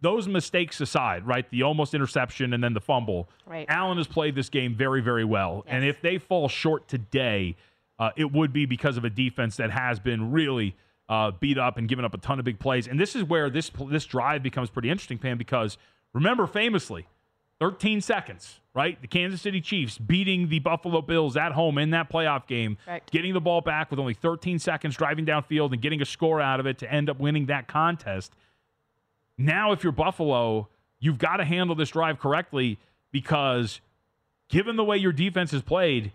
[0.00, 1.48] those mistakes aside, right?
[1.50, 3.28] The almost interception and then the fumble.
[3.46, 3.64] Right.
[3.68, 7.56] Allen has played this game very, very well, and if they fall short today,
[7.98, 10.74] uh, it would be because of a defense that has been really
[11.08, 12.86] uh, beat up and given up a ton of big plays.
[12.86, 15.76] And this is where this this drive becomes pretty interesting, Pam, because
[16.12, 17.06] remember famously,
[17.60, 19.00] 13 seconds, right?
[19.00, 23.10] The Kansas City Chiefs beating the Buffalo Bills at home in that playoff game, Correct.
[23.10, 26.60] getting the ball back with only 13 seconds, driving downfield and getting a score out
[26.60, 28.32] of it to end up winning that contest.
[29.38, 32.78] Now, if you're Buffalo, you've got to handle this drive correctly
[33.12, 33.80] because
[34.48, 36.12] given the way your defense has played,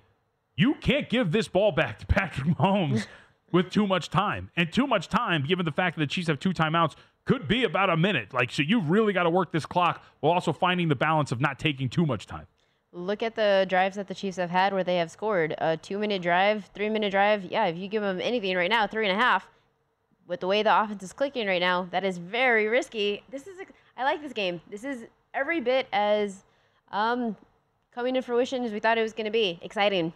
[0.55, 3.07] you can't give this ball back to Patrick Mahomes
[3.51, 4.51] with too much time.
[4.55, 6.95] And too much time, given the fact that the Chiefs have two timeouts,
[7.29, 8.33] could be about a minute.
[8.33, 11.39] Like, so you've really got to work this clock while also finding the balance of
[11.39, 12.47] not taking too much time.
[12.91, 16.23] Look at the drives that the Chiefs have had where they have scored a two-minute
[16.23, 17.45] drive, three-minute drive.
[17.45, 19.47] Yeah, if you give them anything right now, three and a half.
[20.25, 23.21] With the way the offense is clicking right now, that is very risky.
[23.29, 23.59] This is,
[23.95, 24.59] I like this game.
[24.67, 26.45] This is every bit as
[26.91, 27.37] um,
[27.93, 29.59] coming to fruition as we thought it was going to be.
[29.61, 30.13] Exciting.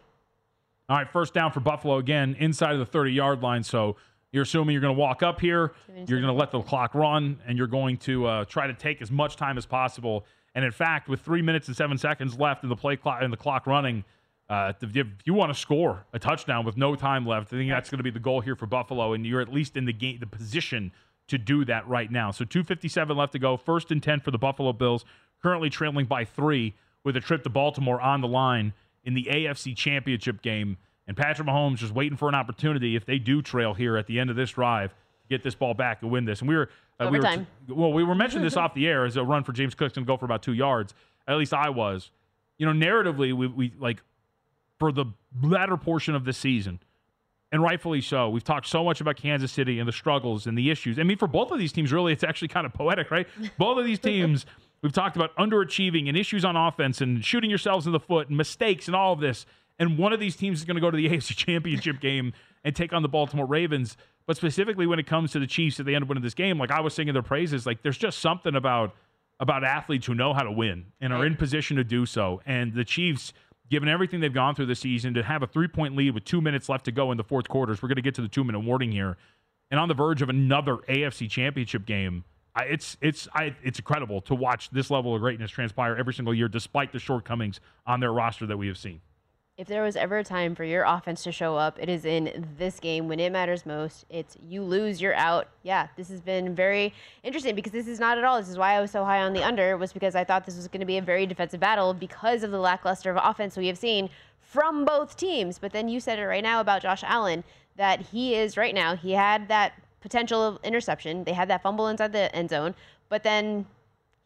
[0.89, 3.61] All right, first down for Buffalo again, inside of the 30 yard line.
[3.61, 3.97] So
[4.33, 7.39] you're assuming you're going to walk up here, you're going to let the clock run,
[7.47, 10.25] and you're going to uh, try to take as much time as possible.
[10.55, 13.31] And in fact, with three minutes and seven seconds left in the play clock and
[13.31, 14.03] the clock running,
[14.49, 17.89] uh, if you- want to score a touchdown with no time left, I think that's
[17.89, 20.17] going to be the goal here for Buffalo, and you're at least in the game,
[20.19, 20.91] the position
[21.27, 22.31] to do that right now.
[22.31, 23.55] So 2:57 left to go.
[23.55, 25.05] First and ten for the Buffalo Bills,
[25.41, 29.73] currently trailing by three with a trip to Baltimore on the line in the AFC
[29.75, 30.77] Championship game.
[31.07, 34.19] And Patrick Mahomes just waiting for an opportunity if they do trail here at the
[34.19, 36.39] end of this drive, to get this ball back and win this.
[36.39, 39.17] And we were, uh, we were well, we were mentioning this off the air as
[39.17, 40.93] a run for James Cook's going to go for about two yards.
[41.27, 42.11] At least I was.
[42.57, 44.01] You know, narratively, we, we like
[44.79, 45.05] for the
[45.41, 46.79] latter portion of the season,
[47.51, 48.29] and rightfully so.
[48.29, 50.99] We've talked so much about Kansas City and the struggles and the issues.
[50.99, 53.27] I mean, for both of these teams, really, it's actually kind of poetic, right?
[53.57, 54.45] both of these teams,
[54.81, 58.37] we've talked about underachieving and issues on offense and shooting yourselves in the foot and
[58.37, 59.45] mistakes and all of this.
[59.79, 62.33] And one of these teams is going to go to the AFC Championship game
[62.63, 63.97] and take on the Baltimore Ravens.
[64.25, 66.57] But specifically when it comes to the Chiefs at the end of winning this game,
[66.57, 68.95] like I was singing their praises, like there's just something about
[69.39, 72.41] about athletes who know how to win and are in position to do so.
[72.45, 73.33] And the Chiefs,
[73.69, 76.39] given everything they've gone through this season, to have a three point lead with two
[76.39, 78.43] minutes left to go in the fourth quarters, we're going to get to the two
[78.43, 79.17] minute warning here,
[79.69, 82.23] and on the verge of another AFC Championship game.
[82.55, 86.35] I, it's it's I, it's incredible to watch this level of greatness transpire every single
[86.35, 89.01] year, despite the shortcomings on their roster that we have seen.
[89.55, 92.47] If there was ever a time for your offense to show up, it is in
[92.57, 94.03] this game when it matters most.
[94.09, 95.47] It's you lose, you're out.
[95.61, 98.39] Yeah, this has been very interesting because this is not at all.
[98.39, 100.55] This is why I was so high on the under was because I thought this
[100.55, 103.67] was going to be a very defensive battle because of the lackluster of offense we
[103.67, 105.59] have seen from both teams.
[105.59, 107.43] But then you said it right now about Josh Allen
[107.75, 108.95] that he is right now.
[108.95, 111.25] He had that potential interception.
[111.25, 112.73] They had that fumble inside the end zone,
[113.07, 113.67] but then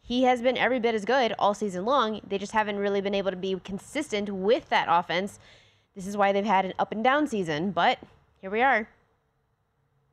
[0.08, 2.22] he has been every bit as good all season long.
[2.26, 5.38] They just haven't really been able to be consistent with that offense.
[5.94, 7.98] This is why they've had an up and down season, but
[8.40, 8.88] here we are.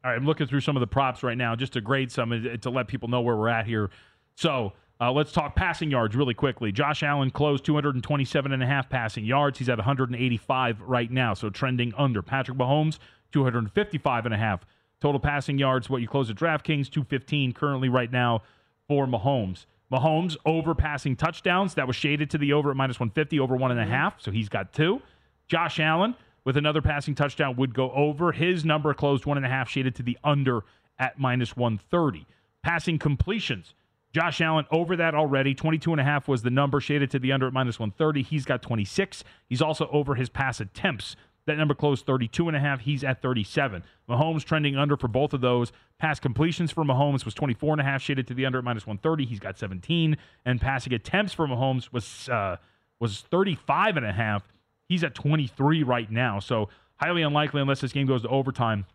[0.03, 2.33] All right, I'm looking through some of the props right now just to grade some
[2.33, 3.89] uh, to let people know where we're at here.
[4.35, 6.73] So uh, let's talk passing yards really quickly.
[6.73, 9.59] Josh Allen closed 227 and a half passing yards.
[9.59, 12.21] He's at 185 right now, so trending under.
[12.21, 12.99] Patrick Mahomes
[13.31, 14.65] 255 and a half
[14.99, 15.89] total passing yards.
[15.89, 18.43] What you close at DraftKings 215 currently right now
[18.89, 19.65] for Mahomes.
[19.95, 21.75] Mahomes over passing touchdowns.
[21.75, 23.91] That was shaded to the over at minus 150, over one and a mm-hmm.
[23.91, 24.21] half.
[24.21, 25.01] So he's got two.
[25.47, 28.31] Josh Allen with another passing touchdown would go over.
[28.31, 30.63] His number closed one and a half, shaded to the under
[30.99, 32.25] at minus 130.
[32.63, 33.73] Passing completions.
[34.13, 35.53] Josh Allen over that already.
[35.53, 38.23] 22 and a half was the number shaded to the under at minus 130.
[38.23, 39.23] He's got 26.
[39.49, 41.15] He's also over his pass attempts.
[41.47, 42.81] That number closed 32 and a half.
[42.81, 43.83] He's at 37.
[44.09, 45.71] Mahomes trending under for both of those.
[45.99, 48.87] Pass completions for Mahomes was 24 and a half, shaded to the under at minus
[48.87, 49.25] 130.
[49.25, 50.17] He's got 17.
[50.45, 52.57] And passing attempts for Mahomes was uh,
[52.99, 54.47] was 35 and a half.
[54.87, 56.39] He's at 23 right now.
[56.39, 58.85] So highly unlikely, unless this game goes to overtime,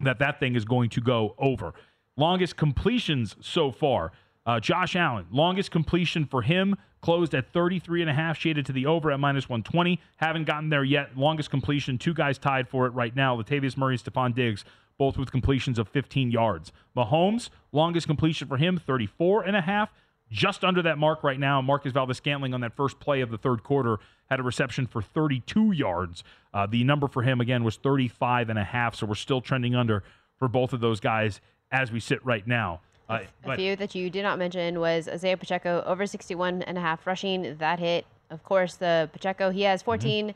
[0.00, 1.74] that that thing is going to go over.
[2.16, 4.12] Longest completions so far.
[4.46, 8.72] Uh, Josh Allen, longest completion for him, closed at 33 and a half, shaded to
[8.72, 10.00] the over at minus 120.
[10.16, 11.16] Haven't gotten there yet.
[11.16, 13.36] Longest completion, two guys tied for it right now.
[13.36, 14.64] Latavius Murray and Stefon Diggs,
[14.98, 16.72] both with completions of 15 yards.
[16.96, 19.90] Mahomes, longest completion for him, 34 and a half.
[20.30, 21.60] Just under that mark right now.
[21.60, 23.98] Marquez Valdes-Scantling on that first play of the third quarter
[24.30, 26.22] had a reception for 32 yards.
[26.54, 28.94] Uh, the number for him, again, was 35 and a half.
[28.94, 30.04] So we're still trending under
[30.38, 31.40] for both of those guys
[31.72, 32.80] as we sit right now.
[33.10, 36.80] Uh, A few that you did not mention was Isaiah Pacheco over 61 and a
[36.80, 37.56] half rushing.
[37.58, 39.50] That hit, of course, the Pacheco.
[39.50, 40.34] He has 14.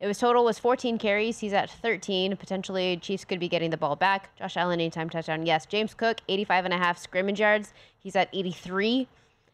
[0.00, 1.38] It was total was 14 carries.
[1.38, 2.36] He's at 13.
[2.36, 4.34] Potentially, Chiefs could be getting the ball back.
[4.36, 5.46] Josh Allen anytime touchdown.
[5.46, 5.66] Yes.
[5.66, 7.72] James Cook 85 and a half scrimmage yards.
[7.98, 9.06] He's at 83.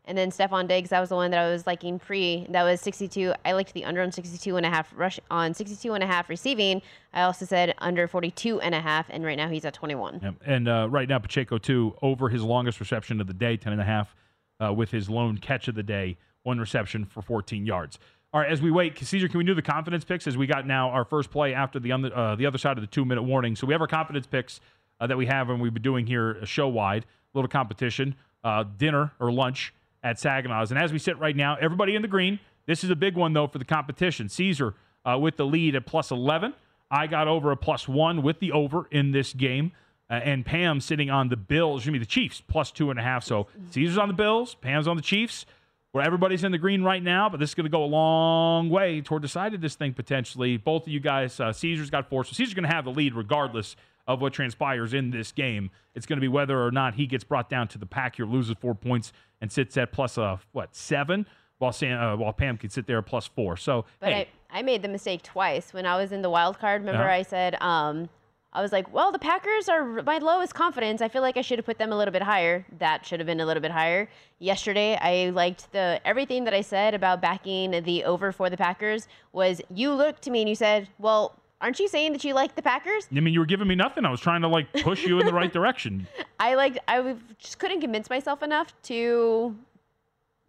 [0.07, 2.47] And then Stefon Diggs, that was the one that I was liking pre.
[2.51, 3.35] That was 62.
[3.45, 6.29] I liked the under on 62 and a half rush on 62 and a half
[6.29, 6.83] receiving.
[7.13, 10.21] I also said under 42 and a half, and right now he's at 21.
[10.23, 10.35] Yep.
[10.47, 13.81] And uh, right now, Pacheco, too, over his longest reception of the day, 10 and
[13.81, 14.15] a half,
[14.63, 17.99] uh, with his lone catch of the day, one reception for 14 yards.
[18.33, 20.67] All right, as we wait, Caesar, can we do the confidence picks as we got
[20.67, 23.57] now our first play after the, uh, the other side of the two minute warning?
[23.57, 24.61] So we have our confidence picks
[25.01, 29.13] uh, that we have and we've been doing here show wide, little competition, uh, dinner
[29.19, 30.71] or lunch at Saginaw's.
[30.71, 32.39] And as we sit right now, everybody in the green.
[32.67, 34.29] This is a big one, though, for the competition.
[34.29, 36.55] Caesar uh, with the lead at plus 11.
[36.91, 39.73] I got over a plus one with the over in this game.
[40.11, 43.03] Uh, and Pam sitting on the Bills, excuse me, the Chiefs, plus two and a
[43.03, 43.23] half.
[43.25, 45.47] So Caesar's on the Bills, Pam's on the Chiefs.
[45.93, 48.71] Where everybody's in the green right now, but this is going to go a long
[48.71, 50.57] way toward deciding this thing potentially.
[50.57, 53.13] Both of you guys, uh, Caesar's got four, so Caesar's going to have the lead
[53.13, 53.75] regardless
[54.07, 55.71] of what transpires in this game.
[55.95, 58.27] It's going to be whether or not he gets brought down to the pack here,
[58.27, 61.27] loses four points, and sits at plus uh, what seven,
[61.59, 63.57] while Sam, uh, while Pam can sit there at plus four.
[63.57, 66.59] So But hey, I, I made the mistake twice when I was in the wild
[66.59, 66.83] card.
[66.83, 67.15] Remember, Yeah.
[67.15, 68.09] I said, um,
[68.53, 71.01] I was like, well, the Packers are my lowest confidence.
[71.01, 72.67] I feel like I should have put them a little bit higher.
[72.81, 74.09] That should have been a little bit higher.
[74.41, 79.07] Yesterday, I liked the everything that I said about backing the over for the Packers
[79.33, 82.55] was you looked to me and you said, well, aren't you saying that you like
[82.55, 83.09] the Packers?
[83.15, 84.05] I mean, you were giving me nothing.
[84.05, 86.07] I was trying to like push you in the right direction.
[86.41, 89.55] I like I just couldn't convince myself enough to,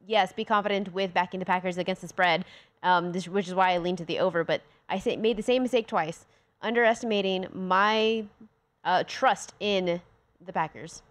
[0.08, 2.46] yes, be confident with backing the Packers against the spread.
[2.84, 4.44] Um, this, which is why I leaned to the over.
[4.44, 6.26] But I say, made the same mistake twice,
[6.62, 8.26] underestimating my
[8.84, 10.02] uh, trust in
[10.44, 11.02] the Packers.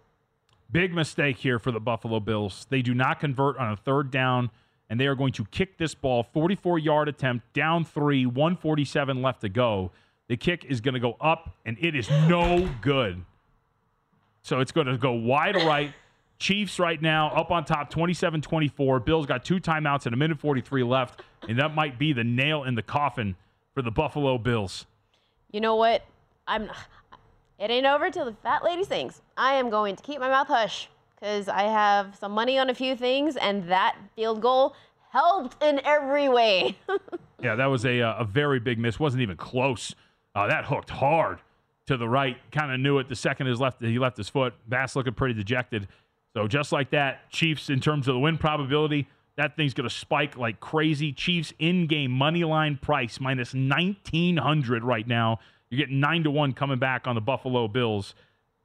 [0.71, 2.65] Big mistake here for the Buffalo Bills.
[2.69, 4.51] They do not convert on a third down,
[4.91, 9.39] and they are going to kick this ball 44 yard attempt, down three, 147 left
[9.39, 9.89] to go.
[10.27, 13.23] The kick is going to go up, and it is no good.
[14.41, 15.93] So it's going to go wide right.
[16.39, 18.99] Chiefs right now up on top 27 24.
[18.99, 22.65] Bills got two timeouts and a minute 43 left, and that might be the nail
[22.65, 23.37] in the coffin
[23.73, 24.85] for the Buffalo Bills.
[25.51, 26.03] You know what?
[26.47, 26.69] I'm.
[27.59, 29.21] It ain't over till the fat lady sings.
[29.37, 30.89] I am going to keep my mouth hush
[31.21, 34.75] because I have some money on a few things, and that field goal
[35.11, 36.77] helped in every way.
[37.41, 38.99] yeah, that was a, uh, a very big miss.
[38.99, 39.93] Wasn't even close.
[40.33, 41.39] Uh, that hooked hard
[41.85, 42.37] to the right.
[42.51, 44.53] Kind of knew it the second his left he left his foot.
[44.67, 45.87] Bass looking pretty dejected.
[46.33, 49.93] So just like that, Chiefs in terms of the win probability, that thing's going to
[49.93, 51.11] spike like crazy.
[51.11, 55.39] Chiefs in-game money line price minus 1900 right now.
[55.69, 58.15] You're getting 9 to 1 coming back on the Buffalo Bills.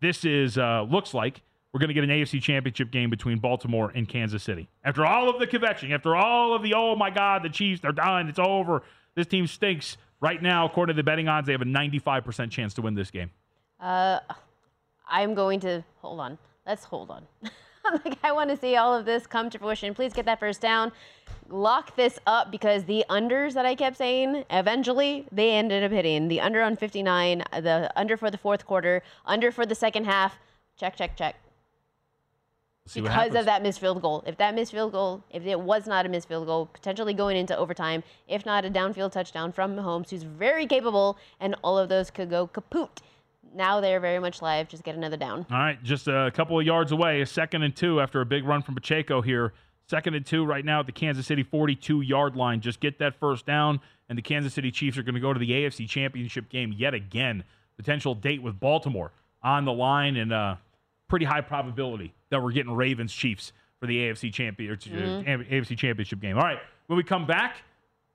[0.01, 1.43] This is uh, looks like
[1.77, 4.67] we're going to get an AFC Championship game between Baltimore and Kansas City.
[4.83, 7.93] After all of the kvetching, after all of the oh my god, the Chiefs they're
[7.93, 8.83] done, it's over.
[9.15, 9.99] This team stinks.
[10.19, 13.11] Right now, according to the betting odds, they have a 95% chance to win this
[13.11, 13.31] game.
[13.79, 14.21] Uh,
[15.07, 16.39] I'm going to hold on.
[16.67, 17.27] Let's hold on.
[18.07, 19.93] like I want to see all of this come to fruition.
[19.93, 20.93] Please get that first down.
[21.51, 26.29] Lock this up because the unders that I kept saying, eventually they ended up hitting.
[26.29, 30.39] The under on 59, the under for the fourth quarter, under for the second half.
[30.79, 31.37] Check, check, check.
[32.87, 34.23] See because of that missed field goal.
[34.27, 37.37] If that missed field goal, if it was not a missed field goal, potentially going
[37.37, 41.89] into overtime, if not a downfield touchdown from Mahomes, who's very capable, and all of
[41.89, 43.03] those could go kaput.
[43.55, 44.69] Now they're very much live.
[44.69, 45.47] Just get another down.
[45.51, 48.45] All right, just a couple of yards away, a second and two after a big
[48.45, 49.53] run from Pacheco here.
[49.89, 52.61] Second and two right now at the Kansas City 42 yard line.
[52.61, 55.39] Just get that first down, and the Kansas City Chiefs are going to go to
[55.39, 57.45] the AFC Championship game yet again.
[57.77, 59.13] Potential date with Baltimore
[59.43, 60.57] on the line, and uh,
[61.09, 65.53] pretty high probability that we're getting Ravens Chiefs for the AFC champion mm-hmm.
[65.53, 66.37] AFC Championship game.
[66.37, 67.57] All right, when we come back,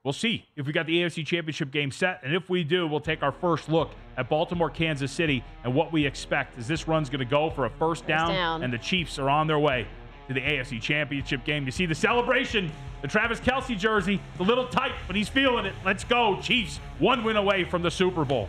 [0.04, 3.00] we'll see if we got the AFC Championship game set, and if we do, we'll
[3.00, 6.58] take our first look at Baltimore, Kansas City, and what we expect.
[6.58, 9.18] Is this run's going to go for a first down, first down, and the Chiefs
[9.18, 9.86] are on their way
[10.28, 11.64] to the AFC Championship game.
[11.64, 12.70] You see the celebration,
[13.00, 15.74] the Travis Kelce jersey, the little tight, but he's feeling it.
[15.84, 16.78] Let's go, Chiefs!
[16.98, 18.48] One win away from the Super Bowl.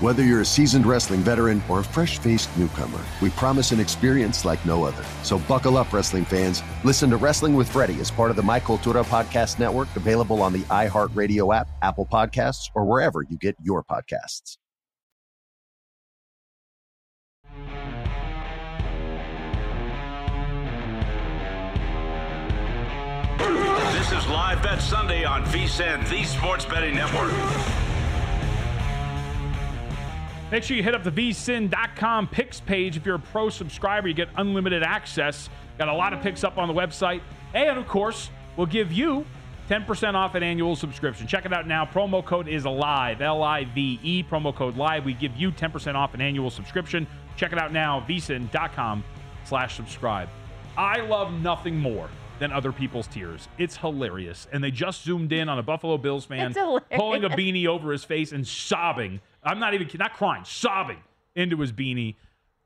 [0.00, 4.44] Whether you're a seasoned wrestling veteran or a fresh faced newcomer, we promise an experience
[4.44, 5.02] like no other.
[5.22, 6.62] So buckle up, wrestling fans.
[6.84, 10.52] Listen to Wrestling with Freddie as part of the My Cultura Podcast Network, available on
[10.52, 14.58] the iHeartRadio app, Apple Podcasts, or wherever you get your podcasts.
[23.94, 27.32] This is Live Bet Sunday on VSIN, the Sports Betting Network.
[30.52, 32.96] Make sure you hit up the vsin.com picks page.
[32.96, 35.50] If you're a pro subscriber, you get unlimited access.
[35.76, 37.20] Got a lot of picks up on the website.
[37.52, 39.26] And of course, we'll give you
[39.68, 41.26] 10% off an annual subscription.
[41.26, 41.84] Check it out now.
[41.84, 45.04] Promo code is live, L I V E, promo code live.
[45.04, 47.08] We give you 10% off an annual subscription.
[47.36, 49.02] Check it out now, vsin.com
[49.44, 50.28] slash subscribe.
[50.78, 53.48] I love nothing more than other people's tears.
[53.58, 54.46] It's hilarious.
[54.52, 56.54] And they just zoomed in on a Buffalo Bills fan
[56.94, 59.20] pulling a beanie over his face and sobbing.
[59.46, 60.98] I'm not even not crying, sobbing
[61.34, 62.16] into his beanie.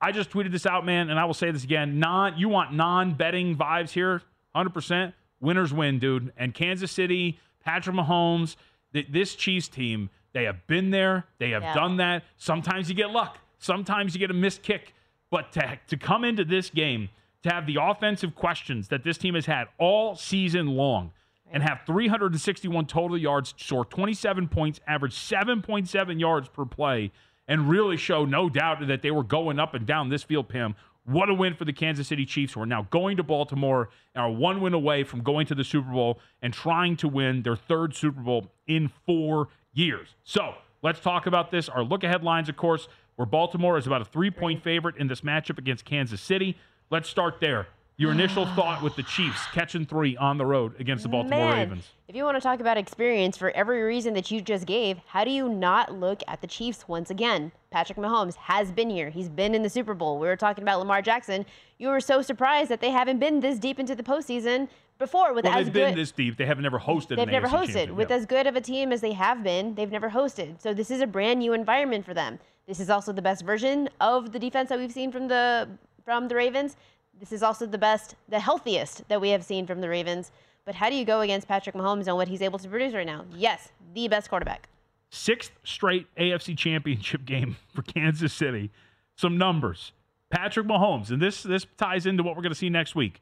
[0.01, 1.99] I just tweeted this out, man, and I will say this again.
[1.99, 4.23] Non, you want non-betting vibes here,
[4.57, 5.13] 100%.
[5.41, 6.33] Winners win, dude.
[6.37, 8.57] And Kansas City, Patrick Mahomes,
[8.95, 11.27] th- this Chiefs team, they have been there.
[11.39, 11.75] They have Yeah.
[11.75, 12.25] done that.
[12.37, 13.39] Sometimes you get luck.
[13.59, 14.95] Sometimes you get a missed kick.
[15.31, 17.09] But to, to come into this game,
[17.43, 21.13] to have the offensive questions that this team has had all season long,
[21.51, 27.13] and have 361 total yards, score 27 points, average 7.7 yards per play,
[27.49, 30.75] and really show no doubt that they were going up and down this field, Pam.
[31.05, 34.23] What a win for the Kansas City Chiefs, who are now going to Baltimore and
[34.23, 37.57] are one win away from going to the Super Bowl and trying to win their
[37.57, 40.15] third Super Bowl in four years.
[40.23, 41.69] So let's talk about this.
[41.69, 42.87] Our look ahead lines, of course,
[43.17, 46.57] where Baltimore is about a three point favorite in this matchup against Kansas City.
[46.91, 47.67] Let's start there.
[48.01, 51.69] Your initial thought with the Chiefs catching three on the road against the Baltimore Man,
[51.69, 51.85] Ravens.
[52.09, 55.23] If you want to talk about experience for every reason that you just gave, how
[55.23, 57.53] do you not look at the Chiefs once again?
[57.71, 59.11] Patrick Mahomes has been here.
[59.11, 60.19] He's been in the Super Bowl.
[60.19, 61.45] We were talking about Lamar Jackson.
[61.77, 65.45] You were so surprised that they haven't been this deep into the postseason before with
[65.45, 65.89] Well, as they've good.
[65.91, 66.39] been this deep.
[66.39, 67.17] They haven't never hosted.
[67.17, 68.17] They've never AFC hosted with Yeah.
[68.17, 69.75] as good of a team as they have been.
[69.75, 72.39] They've never hosted, so this is a brand new environment for them.
[72.67, 75.69] This is also the best version of the defense that we've seen from the
[76.03, 76.77] from the Ravens.
[77.21, 80.33] This is also the best, the healthiest that we have seen from the Ravens.
[80.65, 83.07] But how do you go against Patrick Mahomes and what he's able to produce right
[83.07, 83.27] now?
[83.35, 84.69] Yes, the best quarterback.
[85.11, 88.71] sixth straight AFC championship game for Kansas City.
[89.17, 89.93] Some numbers.
[90.31, 93.21] Patrick Mahomes, and this this ties into what we're going to see next week.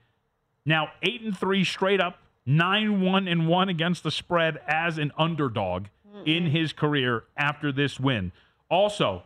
[0.65, 5.11] Now, eight and three straight up, nine one and one against the spread as an
[5.17, 6.23] underdog hmm.
[6.27, 8.31] in his career after this win.
[8.71, 9.23] Also,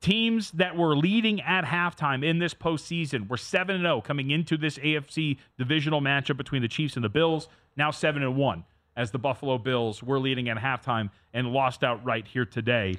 [0.00, 4.56] teams that were leading at halftime in this postseason were 7 and 0 coming into
[4.56, 7.48] this AFC divisional matchup between the Chiefs and the Bills.
[7.76, 8.64] Now 7 and 1
[8.96, 12.96] as the Buffalo Bills were leading at halftime and lost outright here today.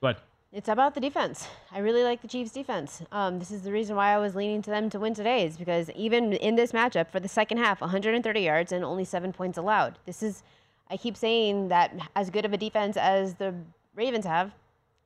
[0.00, 0.22] But
[0.52, 1.46] It's about the defense.
[1.72, 3.02] I really like the Chiefs' defense.
[3.12, 5.56] Um, this is the reason why I was leaning to them to win today, is
[5.56, 9.58] because even in this matchup for the second half, 130 yards and only seven points
[9.58, 9.98] allowed.
[10.06, 10.42] This is,
[10.90, 13.54] I keep saying that as good of a defense as the
[13.94, 14.52] Ravens have,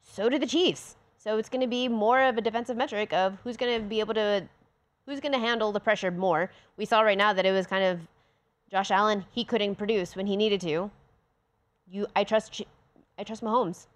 [0.03, 0.97] so do the Chiefs.
[1.23, 4.01] So it's going to be more of a defensive metric of who's going to be
[4.01, 4.43] able to,
[5.07, 6.51] who's going to handle the pressure more.
[6.77, 8.01] We saw right now that it was kind of
[8.69, 9.25] Josh Allen.
[9.31, 10.91] He couldn't produce when he needed to.
[11.89, 12.63] You, I trust,
[13.17, 13.87] I trust Mahomes.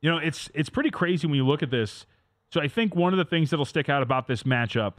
[0.00, 2.06] You know, it's it's pretty crazy when you look at this.
[2.50, 4.94] So I think one of the things that'll stick out about this matchup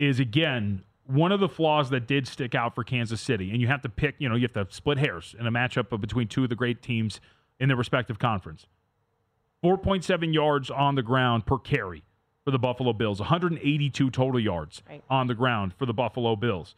[0.00, 3.68] is again one of the flaws that did stick out for Kansas City, and you
[3.68, 4.16] have to pick.
[4.18, 6.82] You know, you have to split hairs in a matchup between two of the great
[6.82, 7.20] teams
[7.60, 8.66] in their respective conference.
[9.62, 12.04] Four point seven yards on the ground per carry
[12.44, 13.20] for the Buffalo Bills.
[13.20, 15.02] 182 total yards Right.
[15.10, 16.74] on the ground for the Buffalo Bills.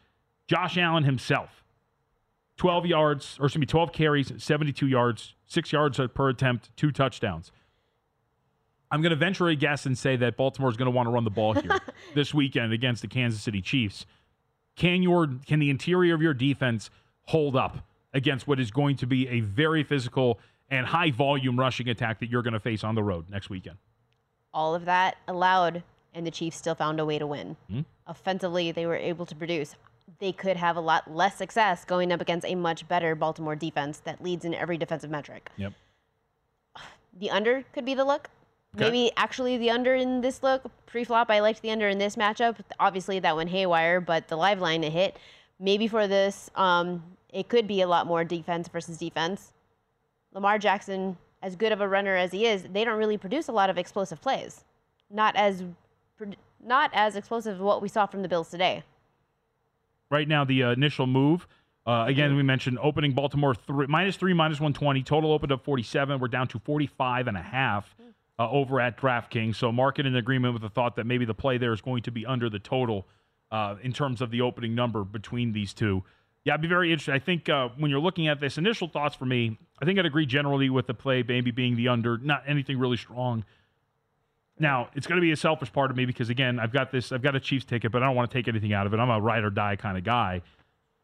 [0.47, 1.63] Josh Allen himself,
[2.57, 7.51] 12 yards, or excuse me, 12 carries, 72 yards, six yards per attempt, two touchdowns.
[8.89, 11.23] I'm going to venture a guess and say that Baltimore's going to want to run
[11.23, 11.79] the ball here
[12.15, 14.05] this weekend against the Kansas City Chiefs.
[14.75, 16.89] Can your can the interior of your defense
[17.27, 20.39] hold up against what is going to be a very physical
[20.71, 23.77] and high volume rushing attack that you're going to face on the road next weekend?
[24.53, 27.55] all of that allowed, and the Chiefs still found a way to win.
[27.69, 27.81] Hmm?
[28.07, 29.75] Offensively, they were able to produce.
[30.19, 33.99] They could have a lot less success going up against a much better Baltimore defense
[33.99, 35.49] that leads in every defensive metric.
[35.57, 35.73] Yep.
[37.19, 38.29] The under could be the look.
[38.75, 38.85] Okay.
[38.85, 40.63] Maybe actually the under in this look.
[40.85, 42.57] Pre flop, I liked the under in this matchup.
[42.79, 45.17] Obviously, that went haywire, but the live line it hit.
[45.59, 49.53] Maybe for this, um, it could be a lot more defense versus defense.
[50.33, 53.51] Lamar Jackson, as good of a runner as he is, they don't really produce a
[53.51, 54.63] lot of explosive plays.
[55.09, 55.63] Not as
[56.63, 58.83] not as explosive as what we saw from the Bills today.
[60.11, 61.47] right now the uh, initial move.
[61.87, 65.01] Uh, again, we mentioned opening Baltimore three, minus three, minus 120.
[65.01, 66.19] Total opened up 47.
[66.19, 67.95] We're down to 45 and a half
[68.37, 69.55] uh, over at DraftKings.
[69.55, 72.11] So market in agreement with the thought that maybe the play there is going to
[72.11, 73.07] be under the total
[73.49, 76.03] uh, in terms of the opening number between these two.
[76.43, 77.13] Yeah, I'd be very interested.
[77.13, 80.05] I think uh, when you're looking at this, initial thoughts for me, I think I'd
[80.05, 83.45] agree generally with the play, maybe being the under, not anything really strong.
[84.57, 87.11] Now, it's going to be a selfish part of me because, again, I've got this,
[87.11, 88.99] I've got a Chiefs ticket, but I don't want to take anything out of it.
[88.99, 90.41] I'm a ride or die kind of guy.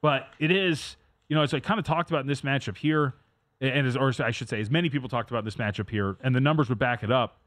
[0.02, 0.96] But it is,
[1.30, 3.14] you know, as I kind of talked about in this matchup here,
[3.62, 6.18] and as, or I should say, as many people talked about in this matchup here,
[6.24, 7.40] and the numbers would back it up,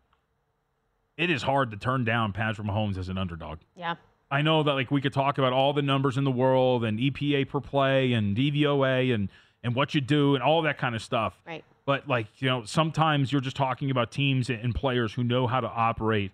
[1.17, 3.59] it is hard to turn down Patrick Mahomes as an underdog.
[3.77, 3.97] Yeah.
[4.31, 6.99] I know that like we could talk about all the numbers in the world and
[6.99, 9.29] EPA per play and DVOA and
[9.63, 11.39] and what you do and all that kind of stuff.
[11.47, 11.65] Right.
[11.85, 15.61] But like you know, sometimes you're just talking about teams and players who know how
[15.61, 16.31] to operate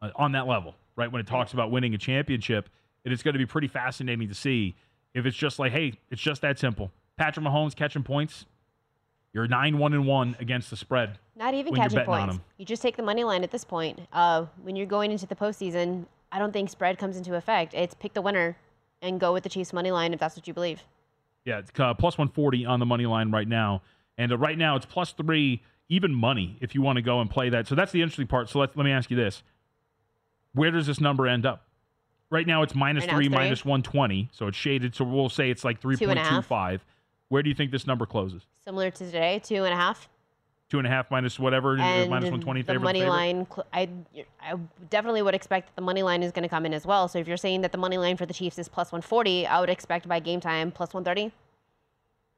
[0.00, 1.10] uh, on that level, right?
[1.10, 2.68] When it talks about winning a championship,
[3.04, 4.76] it is going to be pretty fascinating to see
[5.14, 6.92] if it's just like, hey, it's just that simple.
[7.16, 8.46] Patrick Mahomes catching points.
[9.32, 11.18] You're nine one and one against the spread.
[11.36, 12.38] Not even catching points.
[12.58, 14.00] You just take the money line at this point.
[14.12, 17.74] Uh, when you're going into the postseason, I don't think spread comes into effect.
[17.74, 18.56] It's pick the winner
[19.02, 20.82] and go with the Chiefs money line if that's what you believe.
[21.44, 23.82] Yeah, it's uh, plus 140 on the money line right now.
[24.18, 27.30] And uh, right now it's plus three, even money, if you want to go and
[27.30, 27.66] play that.
[27.66, 28.50] So that's the interesting part.
[28.50, 29.42] So let let me ask you this
[30.52, 31.64] Where does this number end up?
[32.30, 34.28] Right now it's minus Right now three, it's minus 120.
[34.32, 34.94] So it's shaded.
[34.94, 36.48] So we'll say it's like Two and a half.
[36.48, 36.80] 3.25.
[37.28, 38.42] Where do you think this number closes?
[38.64, 40.08] Similar to today, two and a half.
[40.70, 42.84] Two and a half minus whatever, uh, And minus 120 the favorite.
[42.84, 43.10] money favorite?
[43.10, 43.88] line, I,
[44.40, 44.54] I
[44.88, 47.08] definitely would expect that the money line is going to come in as well.
[47.08, 49.58] So if you're saying that the money line for the Chiefs is plus 140, I
[49.58, 51.32] would expect by game time plus 130.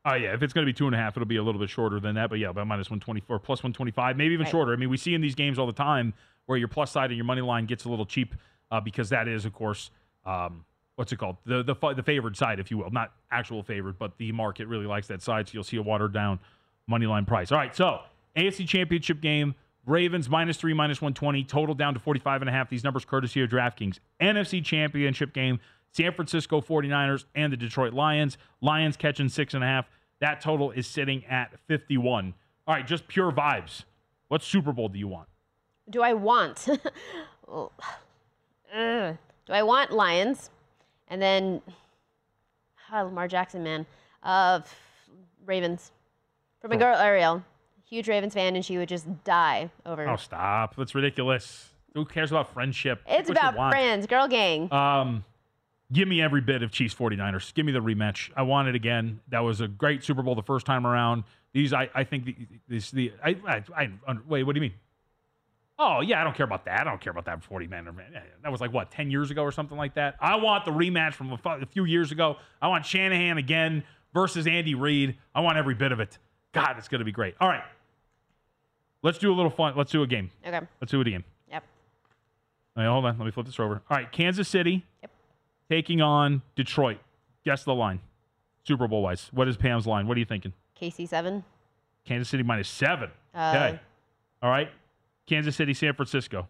[0.07, 1.61] Oh yeah, if it's going to be two and a half, it'll be a little
[1.61, 2.31] bit shorter than that.
[2.31, 4.51] But yeah, about minus one twenty four, plus one twenty five, maybe even Right.
[4.51, 4.73] shorter.
[4.73, 6.13] I mean, we see in these games all the time
[6.47, 8.35] where your plus side and your money line gets a little cheap
[8.73, 9.91] uh, because that is, of course,
[10.27, 10.65] um,
[10.97, 14.17] what's it called, the the the favored side, if you will, not actual favored, but
[14.19, 16.41] the market really likes that side, so you'll see a watered down
[16.89, 17.53] money line price.
[17.53, 18.01] All right, so
[18.37, 19.55] AFC Championship game.
[19.85, 22.71] Ravens minus three, minus 120, total down to 45 and a half.
[22.71, 23.99] These numbers courtesy of DraftKings.
[24.21, 25.59] NFC Championship game,
[25.91, 28.39] San Francisco 49ers and the Detroit Lions.
[28.61, 29.87] Lions catching six and a half.
[30.21, 32.33] That total is sitting at 51.
[32.69, 33.83] All right, just pure vibes.
[34.29, 35.29] What Super Bowl do you want?
[35.91, 36.69] Do I want?
[38.73, 40.51] Do I want Lions?
[41.09, 41.61] And then
[42.91, 43.85] ah, Lamar Jackson, man,
[44.23, 44.73] of
[45.45, 45.91] Ravens.
[46.61, 47.43] For my girl Ariel,
[47.93, 50.09] huge Ravens fan, and she would just die over.
[50.09, 50.77] Oh, stop.
[50.77, 51.69] That's ridiculous.
[51.95, 53.03] Who cares about friendship?
[53.07, 54.73] it's about friends, girl gang.
[54.73, 55.25] Um,
[55.93, 57.53] give me every bit of Chiefs 49ers.
[57.53, 58.31] Give me the rematch.
[58.35, 59.21] I want it again.
[59.29, 61.25] That was a great Super Bowl the first time around.
[61.53, 62.37] These, I, I think, the,
[62.67, 64.75] this, the, I, I, I, wait, what do you mean?
[65.79, 66.81] Oh, yeah, I don't care about that.
[66.81, 67.89] I don't care about that 40 man.
[68.43, 70.15] That was like, what, 10 years ago or something like that?
[70.19, 72.37] I want the rematch from a, a few years ago.
[72.63, 73.85] I want Shanahan again
[74.15, 75.19] versus Andy Reid.
[75.35, 76.17] I want every bit of it.
[76.53, 77.35] God, it's going to be great.
[77.39, 77.65] All right.
[79.03, 79.75] Let's do a little fun.
[79.77, 80.31] Let's do a game.
[80.47, 80.61] okay.
[80.81, 81.25] Let's do it again.
[81.51, 81.65] Yep.
[82.77, 83.19] All right, hold on.
[83.19, 83.83] Let me flip this over.
[83.91, 85.11] All right, Kansas City Yep.
[85.71, 86.99] taking on Detroit.
[87.45, 88.01] Guess the line,
[88.65, 89.29] Super Bowl wise.
[89.33, 90.07] What is Pam's line?
[90.07, 90.53] What are you thinking?
[90.81, 91.43] KC seven.
[92.05, 93.11] Kansas City minus seven.
[93.35, 93.81] Uh, okay.
[94.43, 94.71] All right.
[95.27, 96.49] Kansas City, San Francisco.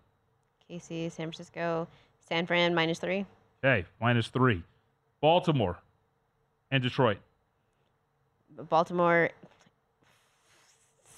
[0.71, 1.87] KC, San Francisco,
[2.21, 3.27] San Fran minus three.
[3.65, 4.63] Okay, minus three.
[5.21, 5.79] Baltimore
[6.71, 7.19] and Detroit.
[8.69, 9.31] Baltimore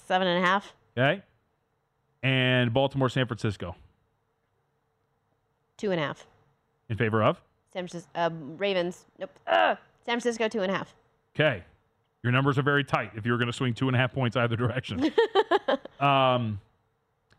[0.07, 0.73] seven and a half.
[0.97, 1.21] Okay.
[2.23, 3.75] And Baltimore, San Francisco.
[5.77, 6.25] Two and a half.
[6.89, 7.41] In favor of?
[7.73, 9.05] San Francisco, uh, Ravens.
[9.19, 9.31] Nope.
[9.47, 9.77] Ugh.
[10.05, 10.95] San Francisco two and a half.
[11.35, 11.63] Okay.
[12.23, 14.35] Your numbers are very tight if you're going to swing two and a half points
[14.37, 14.99] either direction.
[15.99, 16.59] um,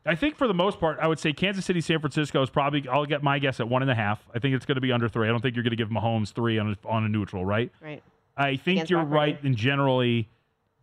[0.05, 2.87] I think for the most part, I would say Kansas City, San Francisco is probably,
[2.89, 4.25] I'll get my guess at one and a half.
[4.35, 5.27] I think it's going to be under three.
[5.27, 7.73] I don't think you're going to give Mahomes three on a, on a neutral, right?
[7.81, 8.03] Right.
[8.37, 9.49] I think Against you're Brock right Purdy.
[9.49, 10.29] in generally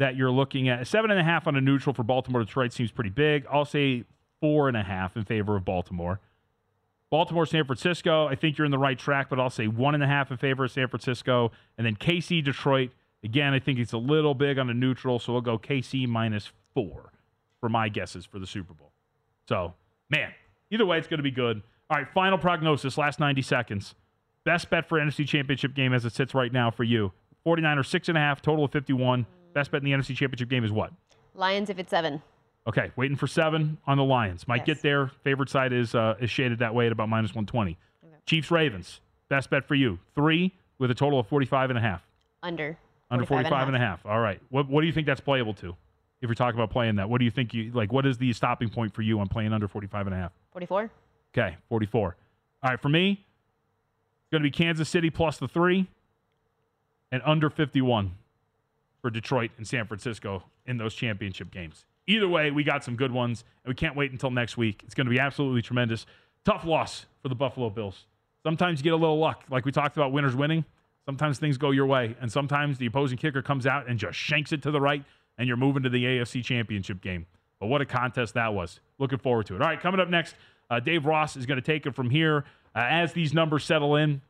[0.04, 2.91] that you're looking at seven and a half on a neutral for Baltimore Detroit seems
[2.91, 3.45] pretty big.
[3.49, 4.04] I'll say
[4.41, 6.20] four and a half in favor of Baltimore.
[7.10, 10.04] Baltimore, San Francisco, I think you're in the right track, but I'll say one and
[10.04, 11.54] a half in favor of San Francisco.
[11.78, 12.91] And then KC, Detroit,
[13.24, 16.51] again, I think it's a little big on a neutral, so we'll go KC minus
[16.74, 17.14] four
[17.62, 18.91] for my guesses for the Super Bowl.
[19.47, 19.74] So,
[20.10, 20.34] man,
[20.70, 21.62] either way, it's going to be good.
[21.89, 23.95] All right, final prognosis, last 90 seconds.
[24.43, 27.14] Best bet for NFC Championship game as it sits right now for you.
[27.45, 29.26] 49 or six and a half, total of 51.
[29.54, 30.91] Best bet in the NFC Championship game is what?
[31.36, 32.22] Lions if it's seven.
[32.66, 34.47] Okay, waiting for seven on the Lions.
[34.47, 34.66] Might Yes.
[34.68, 35.08] get there.
[35.24, 37.78] Favorite side is uh, is shaded that way at about minus 120.
[38.26, 39.01] Chiefs, Ravens.
[39.30, 39.99] Best bet for you.
[40.16, 42.01] Three with a total of 45 and a half.
[42.41, 42.78] Under.
[43.12, 44.06] Under 45 and a half.
[44.06, 44.39] All right.
[44.49, 45.76] What, what do you think that's playable to?
[46.22, 47.91] If you're talking about playing that, what do you think you like?
[47.91, 50.32] What is the stopping point for you on playing under 45 and a half?
[50.54, 50.89] 44.
[51.38, 52.16] Okay, 44.
[52.64, 55.88] All right, for me, it's going to be Kansas City plus the three
[57.12, 58.14] and under 51
[59.04, 61.86] for Detroit and San Francisco in those championship games.
[62.08, 64.82] Either way, we got some good ones, and we can't wait until next week.
[64.86, 66.06] It's going to be absolutely tremendous.
[66.45, 68.06] Tough loss for the Buffalo Bills.
[68.43, 70.66] Sometimes you get a little luck, like we talked about winners winning.
[71.06, 74.54] Sometimes things go your way, and sometimes the opposing kicker comes out and just shanks
[74.54, 75.04] it to the right,
[75.38, 77.26] and you're moving to the AFC Championship game.
[77.60, 78.80] But what a contest that was.
[78.99, 79.62] Looking forward to it.
[79.62, 80.36] All right, coming up next,
[80.70, 83.97] uh, Dave Ross is going to take it from here uh, as these numbers settle
[83.97, 84.22] in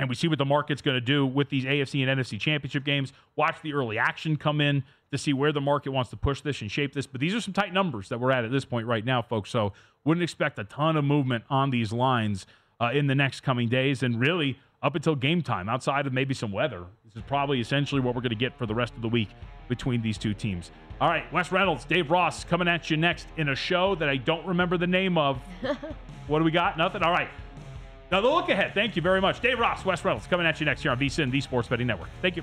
[0.00, 2.84] and we see what the market's going to do with these AFC and NFC championship
[2.84, 3.12] games.
[3.36, 4.82] Watch the early action come in
[5.12, 7.06] to see where the market wants to push this and shape this.
[7.06, 9.50] But these are some tight numbers that we're at at this point right now, folks.
[9.50, 9.72] So
[10.04, 12.46] wouldn't expect a ton of movement on these lines
[12.80, 16.32] uh, in the next coming days, and really up until game time, outside of maybe
[16.32, 16.84] some weather.
[17.04, 19.28] This is probably essentially what we're going to get for the rest of the week
[19.68, 20.70] between these two teams.
[21.00, 24.16] All right, Wes Reynolds, Dave Ross coming at you next in a show that I
[24.16, 25.38] don't remember the name of.
[26.26, 26.78] what do we got?
[26.78, 27.02] Nothing?
[27.02, 27.28] All right.
[28.10, 28.74] Now, the look ahead.
[28.74, 29.40] Thank you very much.
[29.40, 32.08] Dave Ross, Wes Reynolds coming at you next here on VSIN, the Sports Betting Network.
[32.22, 32.42] Thank you.